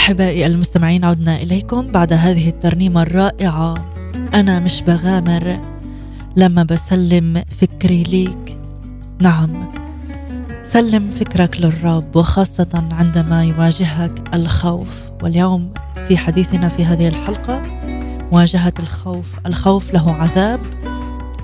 أحبائي 0.10 0.46
المستمعين 0.46 1.06
عدنا 1.06 1.36
إليكم 1.36 1.92
بعد 1.92 2.14
هذه 2.14 2.50
الترنيمة 2.50 3.02
الرائعة. 3.02 3.92
أنا 4.34 4.60
مش 4.60 4.82
بغامر 4.82 5.60
لما 6.36 6.64
بسلم 6.64 7.44
فكري 7.62 8.04
ليك. 8.04 8.58
نعم 9.22 9.72
سلم 10.64 11.12
فكرك 11.12 11.58
للرب 11.58 12.16
وخاصة 12.16 12.88
عندما 12.92 13.44
يواجهك 13.44 14.36
الخوف. 14.36 14.90
واليوم 15.24 15.70
في 16.08 16.18
حديثنا 16.18 16.70
في 16.70 16.86
هذه 16.86 17.08
الحلقة 17.08 17.62
مواجهة 18.32 18.74
الخوف. 18.80 19.28
الخوف 19.46 19.94
له 19.94 20.14
عذاب 20.14 20.60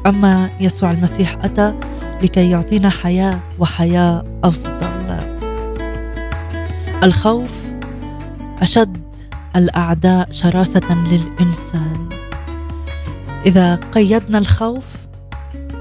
أما 0.07 0.49
يسوع 0.59 0.91
المسيح 0.91 1.37
أتى 1.41 1.73
لكي 2.23 2.49
يعطينا 2.49 2.89
حياة 2.89 3.39
وحياة 3.59 4.23
أفضل. 4.43 4.85
الخوف 7.03 7.64
أشد 8.61 8.97
الأعداء 9.55 10.27
شراسة 10.31 10.93
للإنسان. 11.11 12.09
إذا 13.45 13.75
قيدنا 13.75 14.37
الخوف 14.37 14.85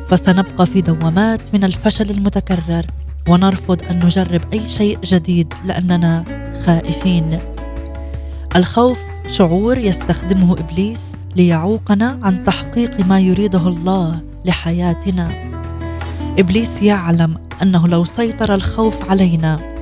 فسنبقى 0.08 0.66
في 0.66 0.80
دوامات 0.80 1.54
من 1.54 1.64
الفشل 1.64 2.10
المتكرر 2.10 2.86
ونرفض 3.28 3.82
أن 3.82 4.04
نجرب 4.04 4.40
أي 4.52 4.66
شيء 4.66 4.98
جديد 5.04 5.54
لأننا 5.64 6.24
خائفين. 6.66 7.38
الخوف 8.56 8.98
شعور 9.28 9.78
يستخدمه 9.78 10.52
إبليس 10.52 11.12
ليعوقنا 11.36 12.20
عن 12.22 12.44
تحقيق 12.44 13.06
ما 13.06 13.20
يريده 13.20 13.68
الله 13.68 14.20
لحياتنا. 14.44 15.30
إبليس 16.38 16.82
يعلم 16.82 17.36
أنه 17.62 17.88
لو 17.88 18.04
سيطر 18.04 18.54
الخوف 18.54 19.10
علينا 19.10 19.73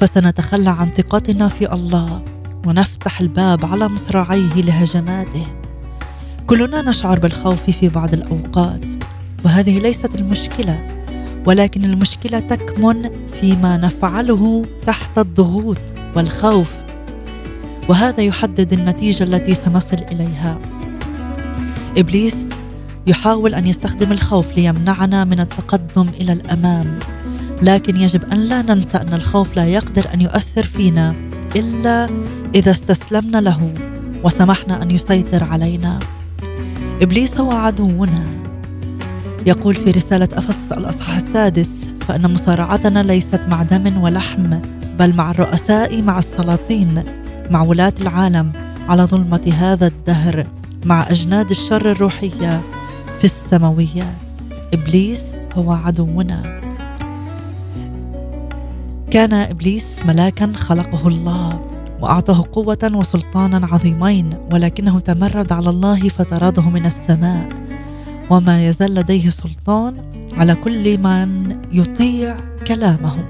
فسنتخلى 0.00 0.70
عن 0.70 0.90
ثقتنا 0.90 1.48
في 1.48 1.72
الله 1.72 2.22
ونفتح 2.66 3.20
الباب 3.20 3.64
على 3.64 3.88
مصراعيه 3.88 4.54
لهجماته. 4.54 5.46
كلنا 6.46 6.82
نشعر 6.82 7.18
بالخوف 7.18 7.70
في 7.70 7.88
بعض 7.88 8.12
الأوقات 8.12 8.84
وهذه 9.44 9.78
ليست 9.78 10.14
المشكلة 10.14 10.86
ولكن 11.46 11.84
المشكلة 11.84 12.40
تكمن 12.40 13.10
فيما 13.40 13.76
نفعله 13.76 14.64
تحت 14.86 15.18
الضغوط 15.18 15.78
والخوف 16.16 16.70
وهذا 17.88 18.22
يحدد 18.22 18.72
النتيجة 18.72 19.24
التي 19.24 19.54
سنصل 19.54 19.96
إليها. 19.96 20.58
إبليس 21.98 22.48
يحاول 23.06 23.54
أن 23.54 23.66
يستخدم 23.66 24.12
الخوف 24.12 24.52
ليمنعنا 24.56 25.24
من 25.24 25.40
التقدم 25.40 26.08
إلى 26.20 26.32
الأمام. 26.32 26.98
لكن 27.62 27.96
يجب 27.96 28.32
أن 28.32 28.38
لا 28.38 28.62
ننسى 28.62 28.98
أن 28.98 29.14
الخوف 29.14 29.56
لا 29.56 29.66
يقدر 29.66 30.04
أن 30.14 30.20
يؤثر 30.20 30.62
فينا 30.62 31.14
إلا 31.56 32.08
إذا 32.54 32.70
استسلمنا 32.70 33.40
له 33.40 33.74
وسمحنا 34.24 34.82
أن 34.82 34.90
يسيطر 34.90 35.44
علينا. 35.44 35.98
إبليس 37.02 37.38
هو 37.38 37.52
عدونا. 37.52 38.24
يقول 39.46 39.74
في 39.74 39.90
رسالة 39.90 40.28
افسس 40.32 40.72
الأصحاح 40.72 41.16
السادس 41.16 41.90
فإن 42.08 42.32
مصارعتنا 42.32 43.02
ليست 43.02 43.40
مع 43.48 43.62
دم 43.62 44.02
ولحم 44.02 44.58
بل 44.98 45.16
مع 45.16 45.30
الرؤساء 45.30 46.02
مع 46.02 46.18
السلاطين 46.18 47.04
مع 47.50 47.62
ولاة 47.62 47.92
العالم 48.00 48.52
على 48.88 49.02
ظلمة 49.02 49.52
هذا 49.58 49.86
الدهر 49.86 50.46
مع 50.84 51.10
أجناد 51.10 51.50
الشر 51.50 51.90
الروحية 51.90 52.62
في 53.18 53.24
السماويات. 53.24 54.14
إبليس 54.74 55.32
هو 55.54 55.72
عدونا. 55.72 56.63
كان 59.14 59.32
إبليس 59.32 60.06
ملاكا 60.06 60.52
خلقه 60.56 61.08
الله 61.08 61.66
وأعطاه 62.00 62.44
قوة 62.52 62.90
وسلطانا 62.94 63.66
عظيمين 63.66 64.30
ولكنه 64.52 65.00
تمرد 65.00 65.52
على 65.52 65.70
الله 65.70 66.08
فطرده 66.08 66.62
من 66.62 66.86
السماء. 66.86 67.48
وما 68.30 68.66
يزال 68.68 68.94
لديه 68.94 69.28
سلطان 69.28 69.96
على 70.36 70.54
كل 70.54 70.98
من 70.98 71.56
يطيع 71.72 72.36
كلامه. 72.66 73.24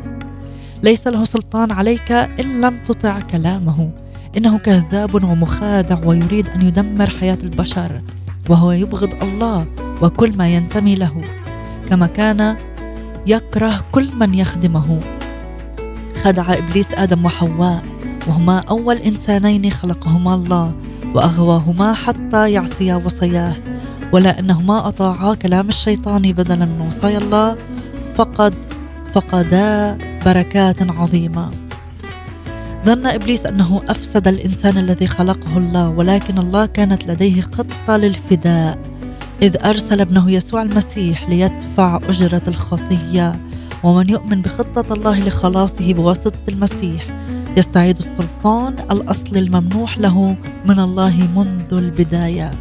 ليس 0.83 1.09
له 1.09 1.25
سلطان 1.25 1.73
عليك 1.73 2.13
إن 2.13 2.61
لم 2.61 2.79
تطع 2.89 3.21
كلامه. 3.21 3.91
إنه 4.37 4.59
كذاب 4.59 5.15
ومخادع 5.15 6.07
ويريد 6.07 6.49
أن 6.49 6.67
يدمر 6.67 7.11
حياة 7.11 7.39
البشر 7.43 8.01
وهو 8.49 8.73
يبغض 8.73 9.23
الله 9.23 9.67
وكل 10.03 10.37
ما 10.37 10.49
ينتمي 10.49 10.95
له. 10.95 11.23
كما 11.89 12.07
كان 12.07 12.57
يكره 13.27 13.85
كل 13.93 14.09
من 14.17 14.35
يخدمه. 14.35 15.01
خدع 16.25 16.59
إبليس 16.59 16.93
آدم 16.93 17.25
وحواء 17.25 17.83
وهما 18.27 18.59
أول 18.59 18.97
إنسانين 18.97 19.71
خلقهما 19.71 20.35
الله 20.35 20.75
وأغواهما 21.15 21.93
حتى 21.93 22.53
يعصيا 22.53 22.97
وصياه 22.97 23.57
ولا 24.13 24.39
إنهما 24.39 24.89
أطاعا 24.89 25.35
كلام 25.35 25.69
الشيطان 25.69 26.23
بدلا 26.23 26.65
من 26.65 26.81
وصايا 26.81 27.19
الله 27.19 27.57
فقد 28.17 28.55
فقدا 29.15 29.99
بركات 30.27 30.91
عظيمة. 30.91 31.51
ظن 32.85 33.07
إبليس 33.07 33.47
أنه 33.47 33.83
أفسد 33.89 34.29
الإنسان 34.29 34.79
الذي 34.79 35.07
خلقه 35.07 35.59
الله 35.59 35.89
ولكن 35.89 36.39
الله 36.39 36.67
كانت 36.67 37.07
لديه 37.09 37.41
خطة 37.41 37.97
للفداء 37.97 38.79
إذ 39.43 39.57
أرسل 39.65 40.01
ابنه 40.01 40.31
يسوع 40.31 40.63
المسيح 40.63 41.29
ليدفع 41.29 42.01
أجرة 42.09 42.43
الخطية. 42.49 43.41
ومن 43.85 44.11
يؤمن 44.11 44.43
بخطة 44.43 44.95
الله 44.95 45.21
لخلاصه 45.21 45.93
بواسطة 45.93 46.43
المسيح 46.49 47.05
يستعيد 47.57 47.99
السلطان 47.99 48.73
الأصل 48.91 49.37
الممنوح 49.37 49.99
له 49.99 50.37
من 50.67 50.81
الله 50.81 51.29
منذ 51.37 51.73
البداية. 51.73 52.55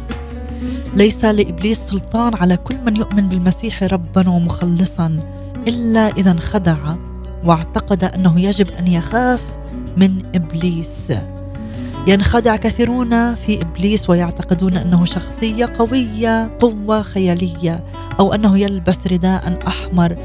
ليس 0.94 1.24
لإبليس 1.24 1.78
سلطان 1.78 2.34
على 2.34 2.56
كل 2.56 2.76
من 2.86 2.96
يؤمن 2.96 3.28
بالمسيح 3.28 3.82
ربا 3.82 4.28
ومخلصا 4.28 5.20
إلا 5.68 6.08
إذا 6.08 6.30
انخدع 6.30 6.94
واعتقد 7.44 8.04
أنه 8.04 8.40
يجب 8.40 8.70
أن 8.70 8.86
يخاف 8.86 9.42
من 9.96 10.22
إبليس. 10.34 11.12
ينخدع 12.06 12.56
كثيرون 12.56 13.34
في 13.34 13.62
إبليس 13.62 14.10
ويعتقدون 14.10 14.76
أنه 14.76 15.04
شخصية 15.04 15.72
قوية 15.78 16.50
قوة 16.60 17.02
خيالية 17.02 17.84
أو 18.20 18.34
أنه 18.34 18.58
يلبس 18.58 19.06
رداء 19.06 19.58
أحمر 19.66 20.16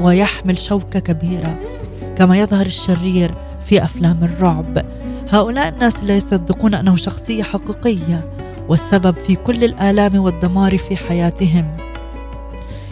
ويحمل 0.00 0.58
شوكة 0.58 0.98
كبيرة 1.00 1.58
كما 2.16 2.38
يظهر 2.38 2.66
الشرير 2.66 3.34
في 3.64 3.84
أفلام 3.84 4.24
الرعب. 4.24 4.84
هؤلاء 5.30 5.68
الناس 5.68 6.04
لا 6.04 6.16
يصدقون 6.16 6.74
أنه 6.74 6.96
شخصية 6.96 7.42
حقيقية 7.42 8.30
والسبب 8.68 9.16
في 9.16 9.34
كل 9.34 9.64
الآلام 9.64 10.16
والدمار 10.18 10.78
في 10.78 10.96
حياتهم. 10.96 11.76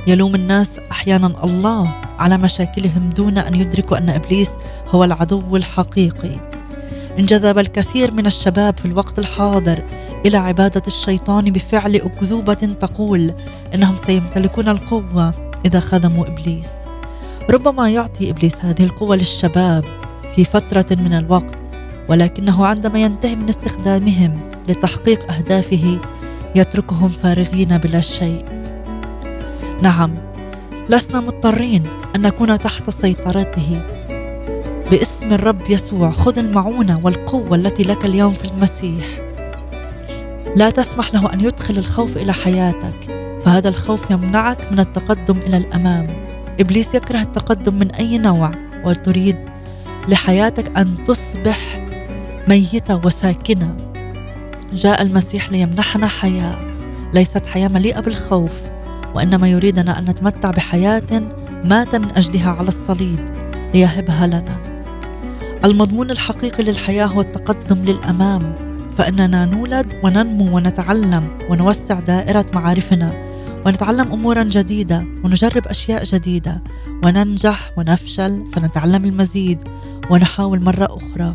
يلوم 0.07 0.35
الناس 0.35 0.81
أحيانا 0.91 1.45
الله 1.45 1.95
على 2.19 2.39
مشاكلهم 2.39 3.11
دون 3.11 3.39
أن 3.39 3.55
يدركوا 3.55 3.99
أن 3.99 4.11
إبليس 4.11 4.51
هو 4.89 5.05
العدو 5.05 5.57
الحقيقي. 5.57 6.56
انجذب 7.19 7.59
الكثير 7.59 8.15
من 8.15 8.27
الشباب 8.27 8.79
في 8.79 8.85
الوقت 8.85 9.19
الحاضر 9.19 9.83
إلى 10.27 10.37
عبادة 10.37 10.83
الشيطان 10.87 11.45
بفعل 11.45 11.97
أكذوبة 11.97 12.55
تقول 12.55 13.35
إنهم 13.75 13.97
سيمتلكون 13.97 14.69
القوة 14.69 15.35
إذا 15.65 15.81
خدموا 15.81 16.27
إبليس. 16.27 16.71
ربما 17.51 17.91
يعطي 17.91 18.31
إبليس 18.31 18.65
هذه 18.65 18.85
القوة 18.85 19.17
للشباب 19.17 19.85
في 20.35 20.45
فترة 20.45 20.87
من 20.91 21.13
الوقت 21.13 21.55
ولكنه 22.09 22.67
عندما 22.67 22.99
ينتهي 22.99 23.37
من 23.37 23.49
استخدامهم 23.49 24.41
لتحقيق 24.69 25.33
أهدافه 25.33 25.99
يتركهم 26.57 27.09
فارغين 27.09 27.79
بلا 27.79 28.01
شيء. 28.01 28.45
نعم 29.83 30.15
لسنا 30.89 31.21
مضطرين 31.21 31.83
أن 32.17 32.23
نكون 32.23 32.59
تحت 32.59 32.91
سيطرته 32.91 33.83
باسم 35.27 35.35
الرب 35.35 35.71
يسوع 35.71 36.11
خذ 36.11 36.39
المعونة 36.39 37.01
والقوة 37.03 37.57
التي 37.57 37.83
لك 37.83 38.05
اليوم 38.05 38.33
في 38.33 38.45
المسيح. 38.45 39.07
لا 40.57 40.71
تسمح 40.71 41.15
له 41.15 41.33
أن 41.33 41.41
يدخل 41.41 41.79
الخوف 41.79 42.17
إلى 42.17 42.33
حياتك 42.33 42.95
فهذا 43.45 43.69
الخوف 43.69 44.11
يمنعك 44.11 44.73
من 44.73 44.81
التقدم 44.81 45.39
إلى 45.39 45.57
الأمام. 45.57 46.07
إبليس 46.61 46.95
يكره 46.95 47.21
التقدم 47.23 47.75
من 47.75 47.91
أي 47.91 48.19
نوع 48.19 48.51
وتريد 48.85 49.37
لحياتك 50.09 50.79
أن 50.79 51.05
تصبح 51.05 51.87
ميتة 52.49 53.01
وساكنة. 53.05 53.77
جاء 54.73 55.03
المسيح 55.03 55.53
ليمنحنا 55.53 56.07
حياة 56.07 56.57
ليست 57.15 57.47
حياة 57.47 57.69
مليئة 57.69 58.01
بالخوف 58.01 58.53
وإنما 59.15 59.49
يريدنا 59.49 59.99
أن 59.99 60.05
نتمتع 60.05 60.51
بحياة 60.51 61.23
مات 61.65 61.97
من 61.97 62.11
أجلها 62.17 62.51
على 62.51 62.69
الصليب 62.69 63.19
ليهبها 63.75 64.27
لنا. 64.27 64.76
المضمون 65.67 66.11
الحقيقي 66.11 66.65
للحياة 66.65 67.07
هو 67.07 67.21
التقدم 67.21 67.85
للأمام. 67.85 68.55
فإننا 68.99 69.45
نولد 69.45 70.01
وننمو 70.05 70.57
ونتعلم 70.57 71.39
ونوسع 71.51 72.01
دائرة 72.01 72.47
معارفنا 72.55 73.27
ونتعلم 73.67 74.13
أمورا 74.13 74.43
جديدة 74.43 75.07
ونجرب 75.25 75.67
أشياء 75.67 76.05
جديدة 76.05 76.63
وننجح 77.05 77.73
ونفشل 77.77 78.45
فنتعلم 78.53 79.05
المزيد 79.05 79.59
ونحاول 80.11 80.63
مرة 80.63 80.89
أخرى. 80.91 81.35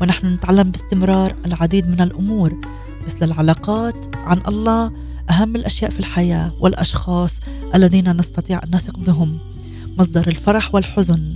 ونحن 0.00 0.26
نتعلم 0.26 0.70
باستمرار 0.70 1.34
العديد 1.46 1.88
من 1.88 2.00
الأمور 2.00 2.60
مثل 3.06 3.32
العلاقات 3.32 4.16
عن 4.16 4.40
الله 4.48 4.92
أهم 5.30 5.56
الأشياء 5.56 5.90
في 5.90 5.98
الحياة 5.98 6.52
والأشخاص 6.60 7.40
الذين 7.74 8.16
نستطيع 8.16 8.60
أن 8.64 8.70
نثق 8.74 8.98
بهم 8.98 9.38
مصدر 9.98 10.28
الفرح 10.28 10.74
والحزن. 10.74 11.34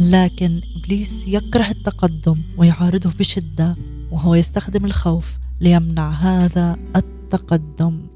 لكن 0.00 0.60
إبليس 0.76 1.24
يكره 1.26 1.70
التقدم 1.70 2.42
ويعارضه 2.56 3.10
بشدة 3.10 3.76
وهو 4.10 4.34
يستخدم 4.34 4.84
الخوف 4.84 5.38
ليمنع 5.60 6.10
هذا 6.10 6.76
التقدم. 6.96 8.06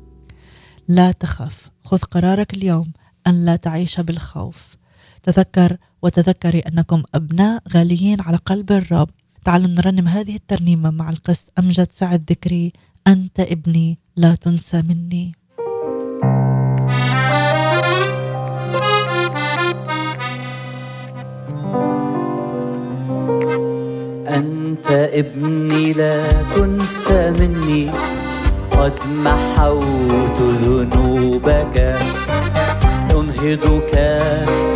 لا 0.89 1.13
تخف 1.13 1.71
خذ 1.85 1.99
قرارك 1.99 2.55
اليوم 2.55 2.93
أن 3.27 3.45
لا 3.45 3.57
تعيش 3.57 4.01
بالخوف. 4.01 4.77
تذكر 5.23 5.77
وتذكري 6.03 6.59
أنكم 6.59 7.03
أبناء 7.15 7.63
غاليين 7.75 8.21
على 8.21 8.37
قلب 8.37 8.73
الرب. 8.73 9.11
تعالوا 9.45 9.69
نرنم 9.69 10.09
هذه 10.09 10.37
الترنيمة 10.37 10.91
مع 10.91 11.11
القس 11.11 11.51
أمجد 11.59 11.93
سعد 11.93 12.31
ذكري 12.31 12.73
أنت 13.07 13.41
ابني 13.41 13.99
لا 14.17 14.35
تنسى 14.35 14.83
مني. 14.83 15.35
أنت 24.37 24.91
ابني 24.91 25.93
لا 25.93 26.23
تنسى 26.55 27.31
مني 27.39 27.91
قد 28.71 28.93
محوت 29.25 30.39
ذنوبك. 30.41 31.77
أنهضك 33.11 33.93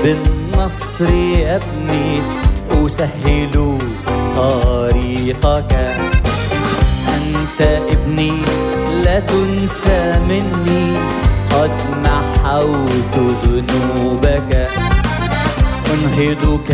بالنصر 0.03 1.11
يا 1.11 1.57
ابني 1.57 2.23
أسهل 2.73 3.79
طريقك. 4.37 5.73
أنت 7.17 7.61
ابني 7.95 8.33
لا 9.05 9.21
تنسى 9.21 10.15
مني 10.29 10.97
قد 11.53 11.77
محوت 12.05 13.15
ذنوبك. 13.45 14.69
أنهضك 15.93 16.71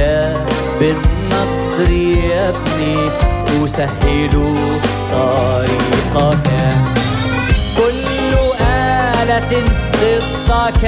بالنصر 0.81 1.16
يا 1.37 2.49
ابني 2.49 3.11
أسهل 3.65 4.55
طريقك. 5.13 6.49
كل 7.79 8.35
آلة 8.61 9.53
ضدك 10.01 10.85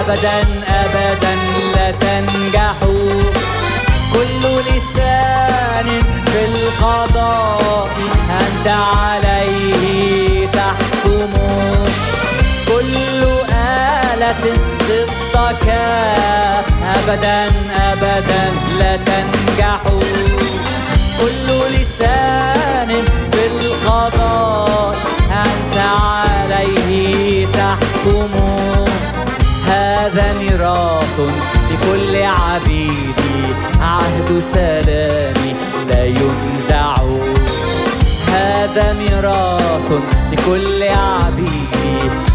أبدا 0.00 0.38
أبدا 0.68 1.34
لا 1.74 1.90
تنجح. 1.90 2.74
كل 4.12 4.42
لسان 4.68 6.02
في 6.26 6.44
القضاء 6.44 7.88
أنت 8.40 8.68
عليه 8.68 10.46
تحكم. 10.46 11.32
كل 12.68 13.37
آلة 14.18 14.52
ضدك 14.88 15.68
أبدا 16.96 17.46
أبدا 17.92 18.52
لا 18.78 18.96
تنجح. 18.96 19.80
كل 21.20 21.46
لسان 21.74 22.88
في 23.32 23.46
القضاء 23.46 24.96
أنت 25.30 25.76
عليه 25.78 27.46
تحكم. 27.46 28.30
هذا 29.66 30.32
ميراث 30.32 31.20
لكل 31.70 32.22
عبيدي 32.22 33.54
عهد 33.80 34.42
سلامي 34.54 35.54
لا 35.88 36.04
ينزع. 36.04 36.94
هذا 38.28 38.92
ميراث 38.92 39.92
لكل 40.32 40.82
عبيدي 40.82 41.77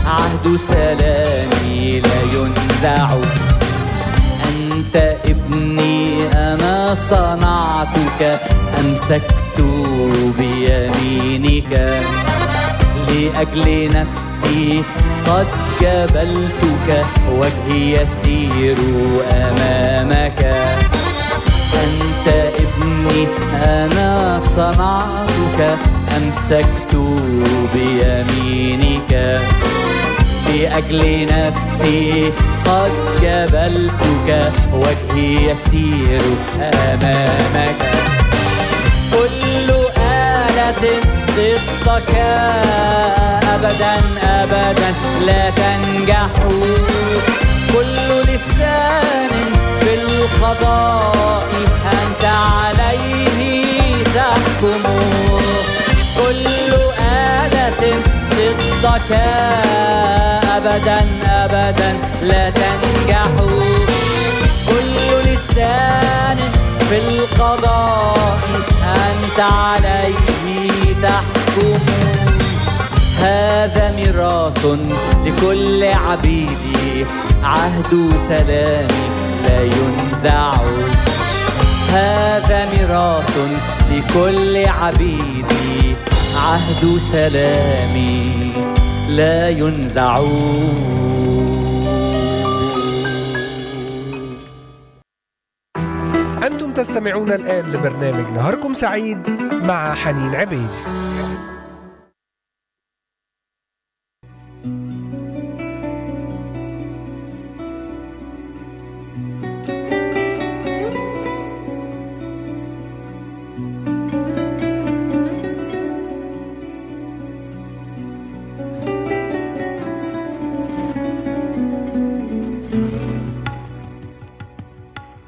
عهد 0.06 0.56
سلامي 0.56 1.99
لا 1.99 2.22
ينزع. 2.34 3.08
أنت 4.45 4.95
ابني 5.26 6.28
أنا 6.34 6.95
صنعتك؟ 7.10 8.39
أمسكت 8.80 9.62
بيمينك. 10.38 12.04
لأجل 13.08 13.91
نفسي 13.93 14.84
قد 15.28 15.47
جبلتك 15.82 17.06
وجهي 17.32 18.01
يسير 18.01 18.78
أمامك. 19.32 20.39
أنت 21.84 22.28
ابني 22.59 23.28
أنا 23.65 24.39
صنعتك 24.55 25.78
أمسكت 26.17 26.95
بيمينك. 27.74 29.41
لأجل 30.47 31.26
نفسي 31.26 32.32
قد 32.65 32.91
جبلتك 33.21 34.51
وجهي 34.74 35.51
يسير 35.51 36.21
أمامك. 36.61 37.76
كل 39.11 39.69
آلة 40.01 40.84
ضدك 41.38 42.15
أبدا 43.53 43.95
أبدا 44.24 44.93
لا 45.26 45.49
تنجح. 45.49 46.28
كل 47.74 48.32
لسان 48.34 49.53
في 49.84 49.94
القضاء 49.94 51.48
أنت 51.92 52.26
عليه 52.26 54.04
تحكم. 54.04 54.84
كل 56.18 56.74
آلة 57.04 57.82
ضدك 58.32 59.12
أبدا 60.56 61.06
أبدا 61.28 61.98
لا 62.22 62.50
تنجح. 62.50 63.28
كل 64.70 65.30
لسان 65.30 66.38
في 66.90 66.98
القضاء 66.98 68.40
أنت 68.84 69.40
عليه 69.40 70.94
تحكم. 71.04 71.84
هذا 73.20 73.94
ميراث 73.96 74.66
لكل 75.26 75.84
عبيدي 75.84 77.06
عهد 77.44 78.12
سلامي 78.28 79.22
لا 79.54 79.64
ينزع. 79.64 80.54
هذا 81.89 82.66
ميراث 82.72 83.38
لكل 83.91 84.66
عبيدي 84.68 85.95
عهد 86.36 86.97
سلامي 87.12 88.54
لا 89.10 89.49
ينزع. 89.49 90.18
أنتم 96.43 96.74
تستمعون 96.74 97.32
الآن 97.32 97.72
لبرنامج 97.72 98.38
نهاركم 98.38 98.74
سعيد 98.74 99.30
مع 99.51 99.93
حنين 99.93 100.36
عبيد. 100.36 100.70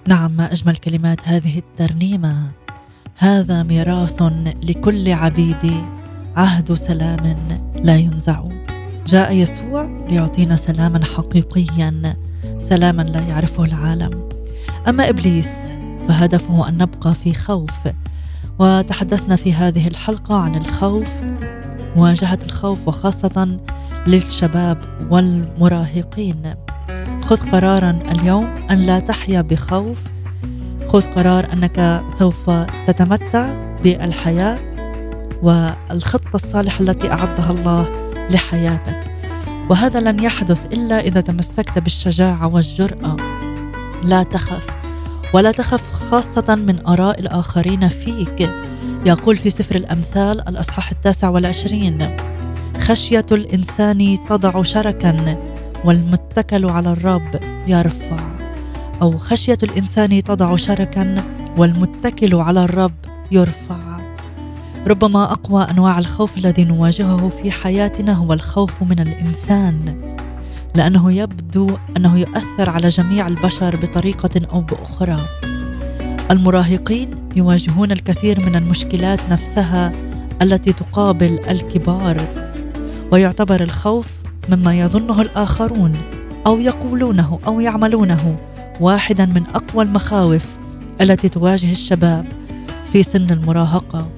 نعم 0.07 0.31
ما 0.31 0.51
أجمل 0.53 0.77
كلمات 0.77 1.19
هذه 1.23 1.57
الترنيمة. 1.57 2.51
هذا 3.17 3.63
ميراث 3.63 4.23
لكل 4.63 5.11
عبيدي 5.11 5.77
عهد 6.35 6.73
سلام 6.73 7.37
لا 7.83 7.95
ينزع. 7.95 8.43
جاء 9.07 9.31
يسوع 9.31 10.05
ليعطينا 10.09 10.55
سلاما 10.55 11.05
حقيقيا 11.05 12.15
سلاما 12.59 13.01
لا 13.01 13.19
يعرفه 13.19 13.63
العالم. 13.63 14.29
أما 14.87 15.09
إبليس 15.09 15.57
فهدفه 16.07 16.67
أن 16.67 16.77
نبقى 16.77 17.15
في 17.15 17.33
خوف 17.33 17.87
وتحدثنا 18.59 19.35
في 19.35 19.53
هذه 19.53 19.87
الحلقة 19.87 20.35
عن 20.35 20.55
الخوف 20.55 21.09
مواجهة 21.95 22.39
الخوف 22.45 22.87
وخاصة 22.87 23.59
للشباب 24.07 24.77
والمراهقين. 25.11 26.64
خذ 27.25 27.49
قرارا 27.51 27.99
اليوم 28.11 28.55
أن 28.71 28.77
لا 28.77 28.99
تحيا 28.99 29.41
بخوف. 29.41 29.97
خذ 30.87 31.01
قرار 31.01 31.53
أنك 31.53 32.03
سوف 32.19 32.49
تتمتع 32.87 33.73
بالحياة 33.83 34.57
والخطة 35.43 36.35
الصالحة 36.35 36.81
التي 36.81 37.11
أعدها 37.11 37.51
الله 37.51 37.87
لحياتك. 38.29 38.99
وهذا 39.69 39.99
لن 39.99 40.23
يحدث 40.23 40.65
إلا 40.65 40.99
إذا 40.99 41.21
تمسكت 41.21 41.79
بالشجاعة 41.79 42.47
والجرأة. 42.47 43.15
لا 44.03 44.23
تخف 44.23 44.67
ولا 45.33 45.51
تخف 45.51 45.81
خاصة 46.11 46.55
من 46.55 46.87
آراء 46.87 47.19
الآخرين 47.19 47.89
فيك. 47.89 48.49
يقول 49.05 49.37
في 49.37 49.49
سفر 49.49 49.75
الأمثال 49.75 50.47
الأصحاح 50.47 50.91
التاسع 50.91 51.29
والعشرين 51.29 52.17
خشية 52.79 53.25
الإنسان 53.31 54.17
تضع 54.29 54.63
شركا. 54.63 55.37
والمتكل 55.85 56.65
على 56.65 56.91
الرب 56.91 57.39
يرفع. 57.67 58.19
أو 59.01 59.17
خشية 59.17 59.57
الإنسان 59.63 60.23
تضع 60.23 60.55
شركا 60.55 61.15
والمتكل 61.57 62.35
على 62.35 62.63
الرب 62.63 62.93
يرفع. 63.31 63.99
ربما 64.87 65.23
أقوى 65.23 65.63
أنواع 65.63 65.99
الخوف 65.99 66.37
الذي 66.37 66.63
نواجهه 66.63 67.29
في 67.29 67.51
حياتنا 67.51 68.13
هو 68.13 68.33
الخوف 68.33 68.83
من 68.83 68.99
الإنسان 68.99 70.01
لأنه 70.75 71.11
يبدو 71.11 71.69
أنه 71.97 72.19
يؤثر 72.19 72.69
على 72.69 72.89
جميع 72.89 73.27
البشر 73.27 73.75
بطريقة 73.75 74.41
أو 74.53 74.61
بأخرى. 74.61 75.19
المراهقين 76.31 77.09
يواجهون 77.35 77.91
الكثير 77.91 78.39
من 78.39 78.55
المشكلات 78.55 79.19
نفسها 79.29 79.91
التي 80.41 80.73
تقابل 80.73 81.39
الكبار 81.49 82.21
ويعتبر 83.11 83.63
الخوف 83.63 84.07
مما 84.49 84.79
يظنه 84.79 85.21
الآخرون 85.21 85.91
أو 86.47 86.59
يقولونه 86.59 87.39
أو 87.47 87.59
يعملونه 87.59 88.35
واحدا 88.79 89.25
من 89.25 89.43
أقوى 89.55 89.83
المخاوف 89.83 90.45
التي 91.01 91.29
تواجه 91.29 91.71
الشباب 91.71 92.25
في 92.93 93.03
سن 93.03 93.29
المراهقة. 93.31 94.09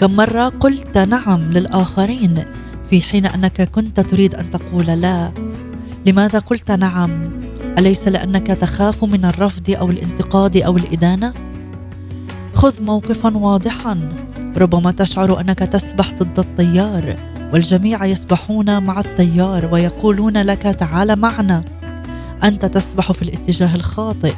كم 0.00 0.16
مرة 0.16 0.48
قلت 0.48 0.98
نعم 0.98 1.52
للآخرين 1.52 2.44
في 2.90 3.02
حين 3.02 3.26
أنك 3.26 3.62
كنت 3.62 4.00
تريد 4.00 4.34
أن 4.34 4.50
تقول 4.50 4.86
لا. 4.86 5.32
لماذا 6.06 6.38
قلت 6.38 6.70
نعم؟ 6.70 7.30
أليس 7.78 8.08
لأنك 8.08 8.46
تخاف 8.46 9.04
من 9.04 9.24
الرفض 9.24 9.70
أو 9.70 9.90
الانتقاد 9.90 10.56
أو 10.56 10.76
الإدانة؟ 10.76 11.34
خذ 12.54 12.82
موقفا 12.82 13.36
واضحا. 13.36 14.12
ربما 14.56 14.92
تشعر 14.92 15.40
أنك 15.40 15.58
تسبح 15.58 16.12
ضد 16.12 16.38
التيار 16.38 17.16
والجميع 17.56 18.04
يسبحون 18.04 18.82
مع 18.82 19.00
التيار 19.00 19.68
ويقولون 19.72 20.36
لك 20.38 20.62
تعال 20.62 21.16
معنا. 21.16 21.64
أنت 22.44 22.64
تسبح 22.64 23.12
في 23.12 23.22
الاتجاه 23.22 23.74
الخاطئ 23.74 24.34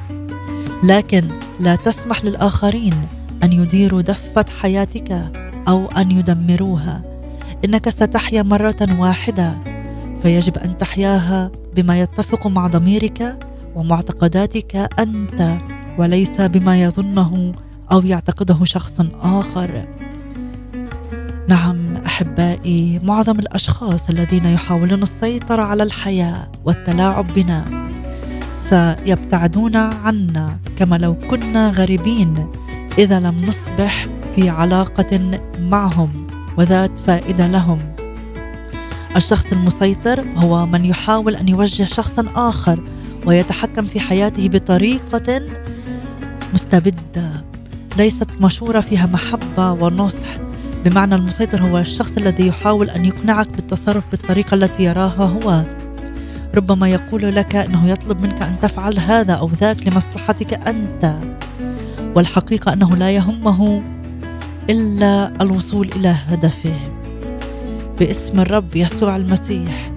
لكن 0.84 1.28
لا 1.60 1.76
تسمح 1.76 2.24
للآخرين 2.24 2.94
أن 3.42 3.52
يديروا 3.52 4.02
دفة 4.02 4.44
حياتك 4.60 5.32
أو 5.68 5.86
أن 5.86 6.10
يدمروها. 6.10 7.02
إنك 7.64 7.88
ستحيا 7.88 8.42
مرة 8.42 8.88
واحدة. 8.98 9.58
فيجب 10.22 10.58
أن 10.58 10.78
تحياها 10.78 11.50
بما 11.76 12.00
يتفق 12.00 12.46
مع 12.46 12.66
ضميرك 12.66 13.38
ومعتقداتك 13.74 14.76
أنت 14.98 15.58
وليس 15.98 16.40
بما 16.40 16.82
يظنه 16.82 17.52
أو 17.92 18.00
يعتقده 18.00 18.64
شخص 18.64 19.00
آخر. 19.22 19.86
نعم 21.48 21.96
أحبائي 21.96 23.00
معظم 23.04 23.38
الأشخاص 23.38 24.08
الذين 24.10 24.44
يحاولون 24.44 25.02
السيطرة 25.02 25.62
على 25.62 25.82
الحياة 25.82 26.52
والتلاعب 26.64 27.26
بنا 27.34 27.88
سيبتعدون 28.50 29.76
عنا 29.76 30.58
كما 30.76 30.96
لو 30.96 31.14
كنا 31.14 31.70
غريبين 31.70 32.46
إذا 32.98 33.20
لم 33.20 33.44
نصبح 33.44 34.06
في 34.36 34.48
علاقة 34.48 35.40
معهم 35.60 36.26
وذات 36.58 36.98
فائدة 36.98 37.46
لهم. 37.46 37.78
الشخص 39.16 39.52
المسيطر 39.52 40.24
هو 40.36 40.66
من 40.66 40.84
يحاول 40.84 41.36
أن 41.36 41.48
يوجه 41.48 41.84
شخصا 41.84 42.24
آخر 42.34 42.78
ويتحكم 43.26 43.86
في 43.86 44.00
حياته 44.00 44.48
بطريقة 44.48 45.42
مستبدة 46.54 47.44
ليست 47.96 48.28
مشوره 48.40 48.80
فيها 48.80 49.06
محبة 49.06 49.72
ونصح. 49.72 50.47
بمعنى 50.84 51.14
المسيطر 51.14 51.62
هو 51.62 51.78
الشخص 51.78 52.16
الذي 52.16 52.46
يحاول 52.46 52.90
أن 52.90 53.04
يقنعك 53.04 53.48
بالتصرف 53.48 54.04
بالطريقة 54.10 54.54
التي 54.54 54.84
يراها 54.84 55.26
هو. 55.26 55.64
ربما 56.54 56.88
يقول 56.88 57.36
لك 57.36 57.56
إنه 57.56 57.88
يطلب 57.88 58.20
منك 58.20 58.42
أن 58.42 58.60
تفعل 58.62 58.98
هذا 58.98 59.32
أو 59.32 59.50
ذاك 59.60 59.86
لمصلحتك 59.86 60.68
أنت. 60.68 61.14
والحقيقة 62.16 62.72
أنه 62.72 62.96
لا 62.96 63.10
يهمه 63.10 63.82
إلا 64.70 65.32
الوصول 65.40 65.90
إلى 65.96 66.16
هدفه. 66.28 66.74
باسم 67.98 68.40
الرب 68.40 68.76
يسوع 68.76 69.16
المسيح 69.16 69.90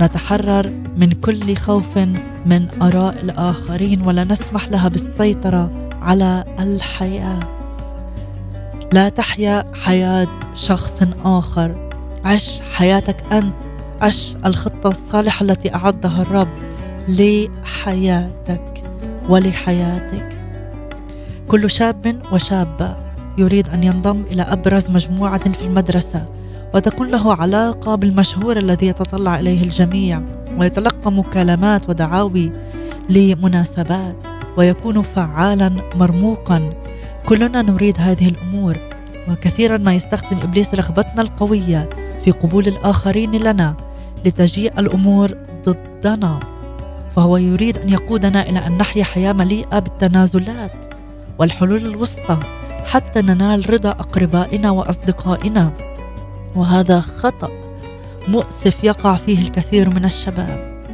نتحرر 0.00 0.70
من 0.96 1.12
كل 1.12 1.56
خوف 1.56 1.98
من 2.46 2.68
آراء 2.82 3.20
الآخرين 3.22 4.02
ولا 4.02 4.24
نسمح 4.24 4.68
لها 4.68 4.88
بالسيطرة 4.88 5.90
على 6.02 6.44
الحياة. 6.60 7.57
لا 8.92 9.08
تحيا 9.08 9.64
حياة 9.74 10.28
شخص 10.54 11.02
آخر. 11.24 11.88
عش 12.24 12.60
حياتك 12.72 13.32
أنت. 13.32 13.54
عش 14.00 14.36
الخطة 14.46 14.90
الصالحة 14.90 15.42
التي 15.44 15.74
أعدها 15.74 16.22
الرب 16.22 16.48
لحياتك 17.08 18.82
ولحياتك. 19.28 20.36
كل 21.48 21.70
شاب 21.70 22.22
وشابة 22.32 22.96
يريد 23.38 23.68
أن 23.68 23.84
ينضم 23.84 24.22
إلى 24.30 24.42
أبرز 24.42 24.90
مجموعة 24.90 25.52
في 25.52 25.64
المدرسة 25.64 26.26
وتكون 26.74 27.10
له 27.10 27.34
علاقة 27.34 27.94
بالمشهور 27.94 28.56
الذي 28.56 28.86
يتطلع 28.86 29.38
إليه 29.38 29.62
الجميع 29.62 30.22
ويتلقى 30.58 31.12
مكالمات 31.12 31.88
ودعاوي 31.88 32.52
لمناسبات 33.10 34.16
ويكون 34.56 35.02
فعالا 35.02 35.72
مرموقا 35.96 36.72
كلنا 37.28 37.62
نريد 37.62 37.96
هذه 37.98 38.28
الأمور 38.28 38.76
وكثيرا 39.30 39.76
ما 39.76 39.94
يستخدم 39.94 40.38
إبليس 40.38 40.74
رغبتنا 40.74 41.22
القوية 41.22 41.88
في 42.24 42.30
قبول 42.30 42.68
الآخرين 42.68 43.32
لنا 43.32 43.76
لتجيء 44.24 44.80
الأمور 44.80 45.36
ضدنا. 45.64 46.40
فهو 47.16 47.36
يريد 47.36 47.78
أن 47.78 47.88
يقودنا 47.88 48.48
إلى 48.48 48.66
أن 48.66 48.78
نحيا 48.78 49.04
حياة 49.04 49.32
مليئة 49.32 49.78
بالتنازلات 49.78 50.94
والحلول 51.38 51.86
الوسطى 51.86 52.38
حتى 52.84 53.22
ننال 53.22 53.70
رضا 53.70 53.90
أقربائنا 53.90 54.70
وأصدقائنا. 54.70 55.72
وهذا 56.54 57.00
خطأ 57.00 57.50
مؤسف 58.28 58.84
يقع 58.84 59.16
فيه 59.16 59.42
الكثير 59.42 59.90
من 59.90 60.04
الشباب. 60.04 60.84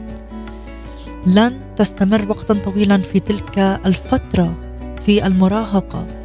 لن 1.27 1.61
تستمر 1.77 2.27
وقتا 2.29 2.55
طويلا 2.55 2.99
في 2.99 3.21
تلك 3.21 3.59
الفترة 3.59 4.55
في 5.07 5.27
المراهقة. 5.27 6.24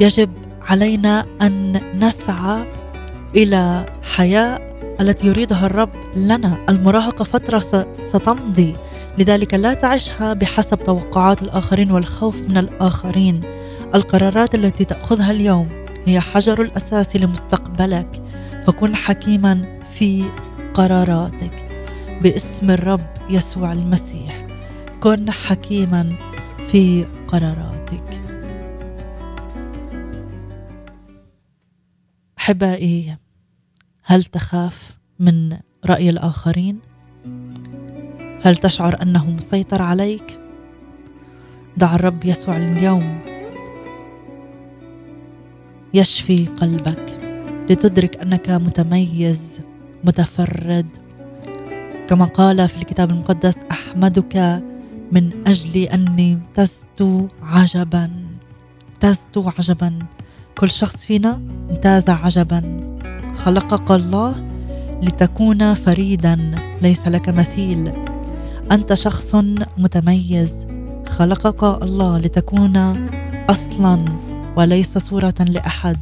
يجب 0.00 0.30
علينا 0.62 1.24
أن 1.42 1.80
نسعى 2.00 2.64
إلى 3.36 3.86
حياه 4.02 4.58
التي 5.00 5.26
يريدها 5.26 5.66
الرب 5.66 5.90
لنا. 6.16 6.56
المراهقة 6.68 7.24
فترة 7.24 7.86
ستمضي. 8.12 8.74
لذلك 9.18 9.54
لا 9.54 9.74
تعشها 9.74 10.32
بحسب 10.32 10.78
توقعات 10.78 11.42
الآخرين 11.42 11.90
والخوف 11.90 12.36
من 12.48 12.56
الآخرين. 12.56 13.40
القرارات 13.94 14.54
التي 14.54 14.84
تأخذها 14.84 15.30
اليوم 15.30 15.68
هي 16.06 16.20
حجر 16.20 16.62
الأساس 16.62 17.16
لمستقبلك. 17.16 18.22
فكن 18.66 18.96
حكيما 18.96 19.78
في 19.92 20.24
قراراتك. 20.74 21.64
باسم 22.22 22.70
الرب 22.70 23.06
يسوع 23.30 23.72
المسيح. 23.72 24.46
كن 25.00 25.30
حكيما 25.30 26.12
في 26.68 27.04
قراراتك. 27.28 28.20
احبائي 32.44 33.16
هل 34.02 34.24
تخاف 34.24 34.98
من 35.18 35.58
رأي 35.86 36.10
الآخرين؟ 36.10 36.78
هل 38.42 38.56
تشعر 38.56 39.02
أنه 39.02 39.30
مسيطر 39.30 39.82
عليك؟ 39.82 40.38
دع 41.76 41.94
الرب 41.94 42.24
يسوع 42.24 42.56
اليوم 42.56 43.20
يشفي 45.94 46.46
قلبك 46.46 47.18
لتدرك 47.70 48.16
أنك 48.16 48.50
متميز 48.50 49.60
متفرد. 50.04 50.88
كما 52.08 52.24
قال 52.24 52.68
في 52.68 52.76
الكتاب 52.76 53.10
المقدس 53.10 53.56
أحمدك 53.70 54.62
من 55.12 55.46
أجل 55.46 55.76
أني 55.76 56.32
امتزت 56.34 57.28
عجبا 57.42 58.10
امتزت 58.94 59.38
عجبا. 59.38 59.98
كل 60.58 60.70
شخص 60.70 61.04
فينا 61.04 61.40
امتاز 61.70 62.10
عجبا. 62.10 62.80
خلقك 63.36 63.90
الله 63.90 64.44
لتكون 65.02 65.74
فريدا 65.74 66.54
ليس 66.82 67.08
لك 67.08 67.28
مثيل. 67.28 67.92
أنت 68.72 68.94
شخص 68.94 69.34
متميز. 69.78 70.66
خلقك 71.06 71.82
الله 71.82 72.18
لتكون 72.18 73.06
أصلا 73.50 74.04
وليس 74.56 74.98
صورة 74.98 75.34
لأحد. 75.40 75.98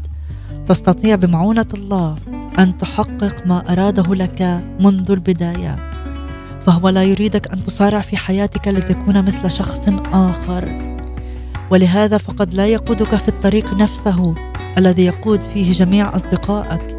تستطيع 0.66 1.14
بمعونة 1.14 1.66
الله 1.74 2.16
أن 2.58 2.76
تحقق 2.76 3.46
ما 3.46 3.72
أراده 3.72 4.14
لك 4.14 4.62
منذ 4.80 5.10
البداية. 5.10 5.92
فهو 6.66 6.88
لا 6.88 7.02
يريدك 7.02 7.52
أن 7.52 7.62
تصارع 7.62 8.00
في 8.00 8.16
حياتك 8.16 8.68
لتكون 8.68 9.24
مثل 9.24 9.50
شخص 9.50 9.88
آخر. 10.12 10.92
ولهذا 11.72 12.18
فقد 12.18 12.54
لا 12.54 12.66
يقودك 12.66 13.16
في 13.16 13.28
الطريق 13.28 13.74
نفسه 13.74 14.34
الذي 14.78 15.04
يقود 15.04 15.42
فيه 15.42 15.72
جميع 15.72 16.16
أصدقائك. 16.16 16.96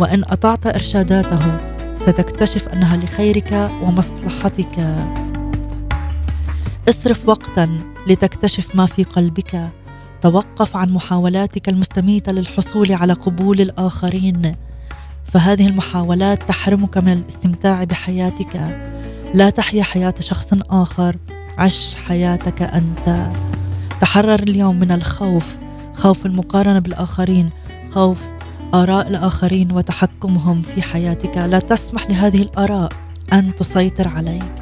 وإن 0.00 0.24
أطعت 0.24 0.66
إرشاداته 0.66 1.58
ستكتشف 1.94 2.68
أنها 2.68 2.96
لخيرك 2.96 3.70
ومصلحتك. 3.82 5.04
اصرف 6.88 7.28
وقتا 7.28 7.80
لتكتشف 8.06 8.74
ما 8.74 8.86
في 8.86 9.04
قلبك. 9.04 9.68
توقف 10.22 10.76
عن 10.76 10.90
محاولاتك 10.90 11.68
المستميتة 11.68 12.32
للحصول 12.32 12.92
على 12.92 13.12
قبول 13.12 13.60
الآخرين. 13.60 14.54
فهذه 15.24 15.66
المحاولات 15.66 16.42
تحرمك 16.42 16.98
من 16.98 17.12
الاستمتاع 17.12 17.84
بحياتك. 17.84 18.78
لا 19.34 19.50
تحيا 19.50 19.82
حياة 19.82 20.14
شخص 20.20 20.54
آخر 20.70 21.16
عش 21.58 21.96
حياتك 21.96 22.62
أنت. 22.62 23.30
تحرر 24.00 24.42
اليوم 24.42 24.78
من 24.78 24.92
الخوف 24.92 25.56
خوف 25.94 26.26
المقارنة 26.26 26.78
بالآخرين 26.78 27.50
خوف 27.92 28.18
آراء 28.74 29.08
الآخرين 29.08 29.72
وتحكمهم 29.72 30.62
في 30.62 30.82
حياتك. 30.82 31.36
لا 31.36 31.58
تسمح 31.58 32.10
لهذه 32.10 32.42
الآراء 32.42 32.92
أن 33.32 33.54
تسيطر 33.54 34.08
عليك. 34.08 34.52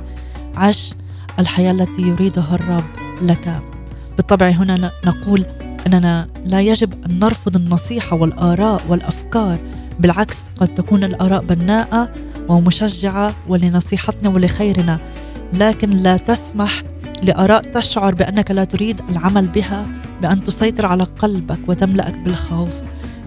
عش 0.54 0.94
الحياة 1.38 1.70
التي 1.70 2.02
يريدها 2.02 2.54
الرب 2.54 2.84
لك. 3.22 3.62
بالطبع 4.16 4.48
هنا 4.48 4.92
نقول 5.06 5.46
إننا 5.86 6.28
لا 6.44 6.60
يجب 6.60 7.04
أن 7.06 7.18
نرفض 7.18 7.56
النصيحة 7.56 8.16
والآراء 8.16 8.82
والأفكار. 8.88 9.58
بالعكس 10.00 10.38
قد 10.60 10.68
تكون 10.68 11.04
الآراء 11.04 11.42
بناءة 11.42 12.12
ومشجعة 12.48 13.34
ولنصيحتنا 13.48 14.28
ولخيرنا. 14.28 14.98
لكن 15.52 15.90
لا 15.90 16.16
تسمح 16.16 16.82
لآراء 17.22 17.60
تشعر 17.60 18.14
بأنك 18.14 18.50
لا 18.50 18.64
تريد 18.64 19.00
العمل 19.10 19.46
بها 19.46 19.86
بأن 20.22 20.44
تسيطر 20.44 20.86
على 20.86 21.02
قلبك 21.02 21.58
وتملأك 21.68 22.18
بالخوف 22.18 22.70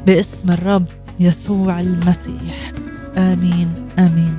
باسم 0.06 0.52
الرب 0.52 0.86
يسوع 1.20 1.80
المسيح. 1.80 2.72
آمين 3.18 3.70
آمين. 4.00 4.38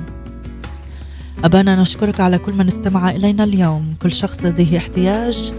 أبانا 1.43 1.81
نشكرك 1.81 2.19
على 2.19 2.37
كل 2.37 2.53
من 2.53 2.67
استمع 2.67 3.09
إلينا 3.09 3.43
اليوم. 3.43 3.93
كل 4.01 4.11
شخص 4.11 4.45
لديه 4.45 4.77
احتياج. 4.77 5.53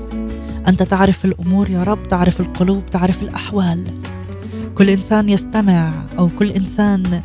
أنت 0.68 0.82
تعرف 0.82 1.24
الأمور 1.24 1.70
يا 1.70 1.82
رب 1.82 2.08
تعرف 2.08 2.40
القلوب 2.40 2.86
تعرف 2.86 3.22
الأحوال. 3.22 3.84
كل 4.74 4.90
إنسان 4.90 5.28
يستمع 5.28 5.92
أو 6.18 6.28
كل 6.38 6.50
إنسان 6.50 7.22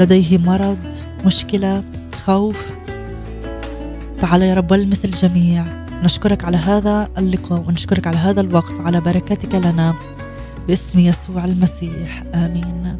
لديه 0.00 0.38
مرض 0.38 0.94
مشكلة 1.26 1.84
خوف 2.24 2.70
تعال 4.20 4.42
يا 4.42 4.54
رب 4.54 4.70
والمس 4.70 5.04
الجميع. 5.04 5.79
نشكرك 6.02 6.44
على 6.44 6.56
هذا 6.56 7.08
اللقاء 7.18 7.64
ونشكرك 7.68 8.06
على 8.06 8.16
هذا 8.16 8.40
الوقت. 8.40 8.80
على 8.80 9.00
بركتك 9.00 9.54
لنا 9.54 9.94
باسم 10.68 10.98
يسوع 10.98 11.44
المسيح. 11.44 12.22
آمين. 12.34 12.96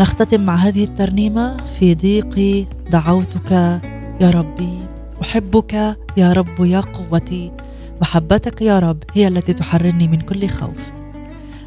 نختتم 0.00 0.40
مع 0.40 0.54
هذه 0.54 0.84
الترنيمة 0.84 1.56
في 1.56 1.94
ضيقي 1.94 2.66
دعوتك 2.90 3.50
يا 4.20 4.30
ربي. 4.30 4.78
أحبك 5.22 5.96
يا 6.16 6.32
رب 6.32 6.64
يا 6.64 6.80
قوتي. 6.80 7.52
محبتك 8.00 8.62
يا 8.62 8.78
رب 8.78 9.02
هي 9.14 9.28
التي 9.28 9.52
تحررني 9.52 10.08
من 10.08 10.20
كل 10.20 10.48
خوف. 10.48 10.90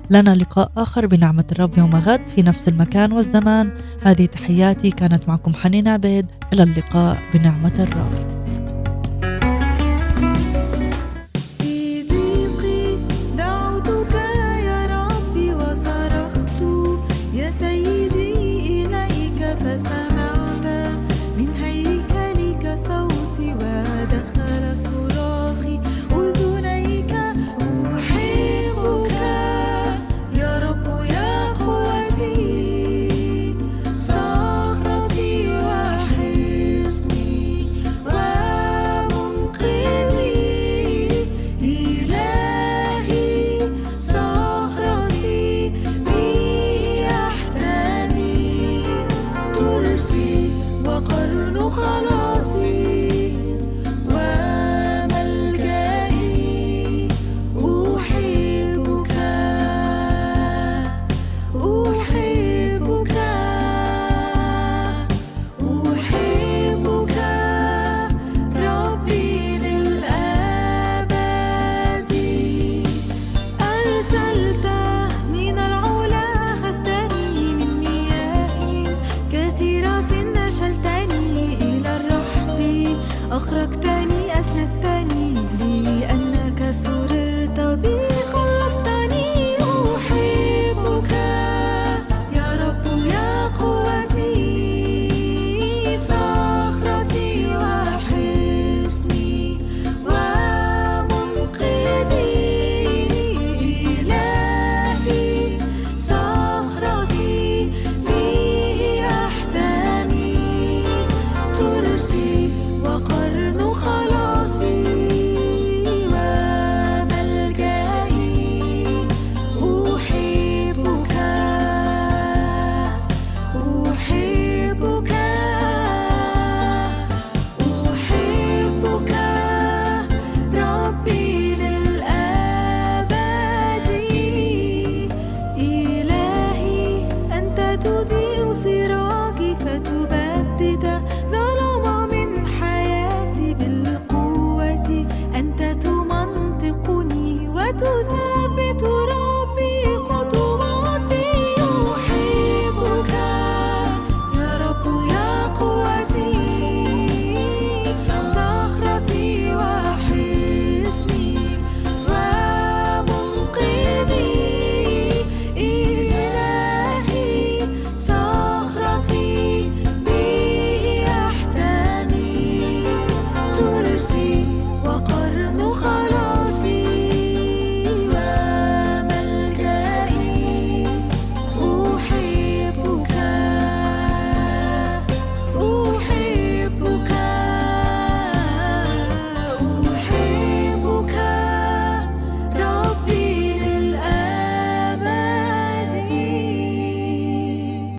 لنا 0.09 0.35
لقاء 0.35 0.71
آخر 0.77 1.05
بنعمة 1.05 1.45
الرب 1.51 1.77
يوم 1.77 1.95
غد 1.95 2.27
في 2.27 2.41
نفس 2.41 2.67
المكان 2.67 3.11
والزمان. 3.11 3.71
هذه 4.01 4.25
تحياتي. 4.25 4.91
كانت 4.91 5.27
معكم 5.27 5.53
حنين 5.53 5.87
عبيد. 5.87 6.25
إلى 6.53 6.63
اللقاء 6.63 7.17
بنعمة 7.33 7.73
الرب. 7.79 8.39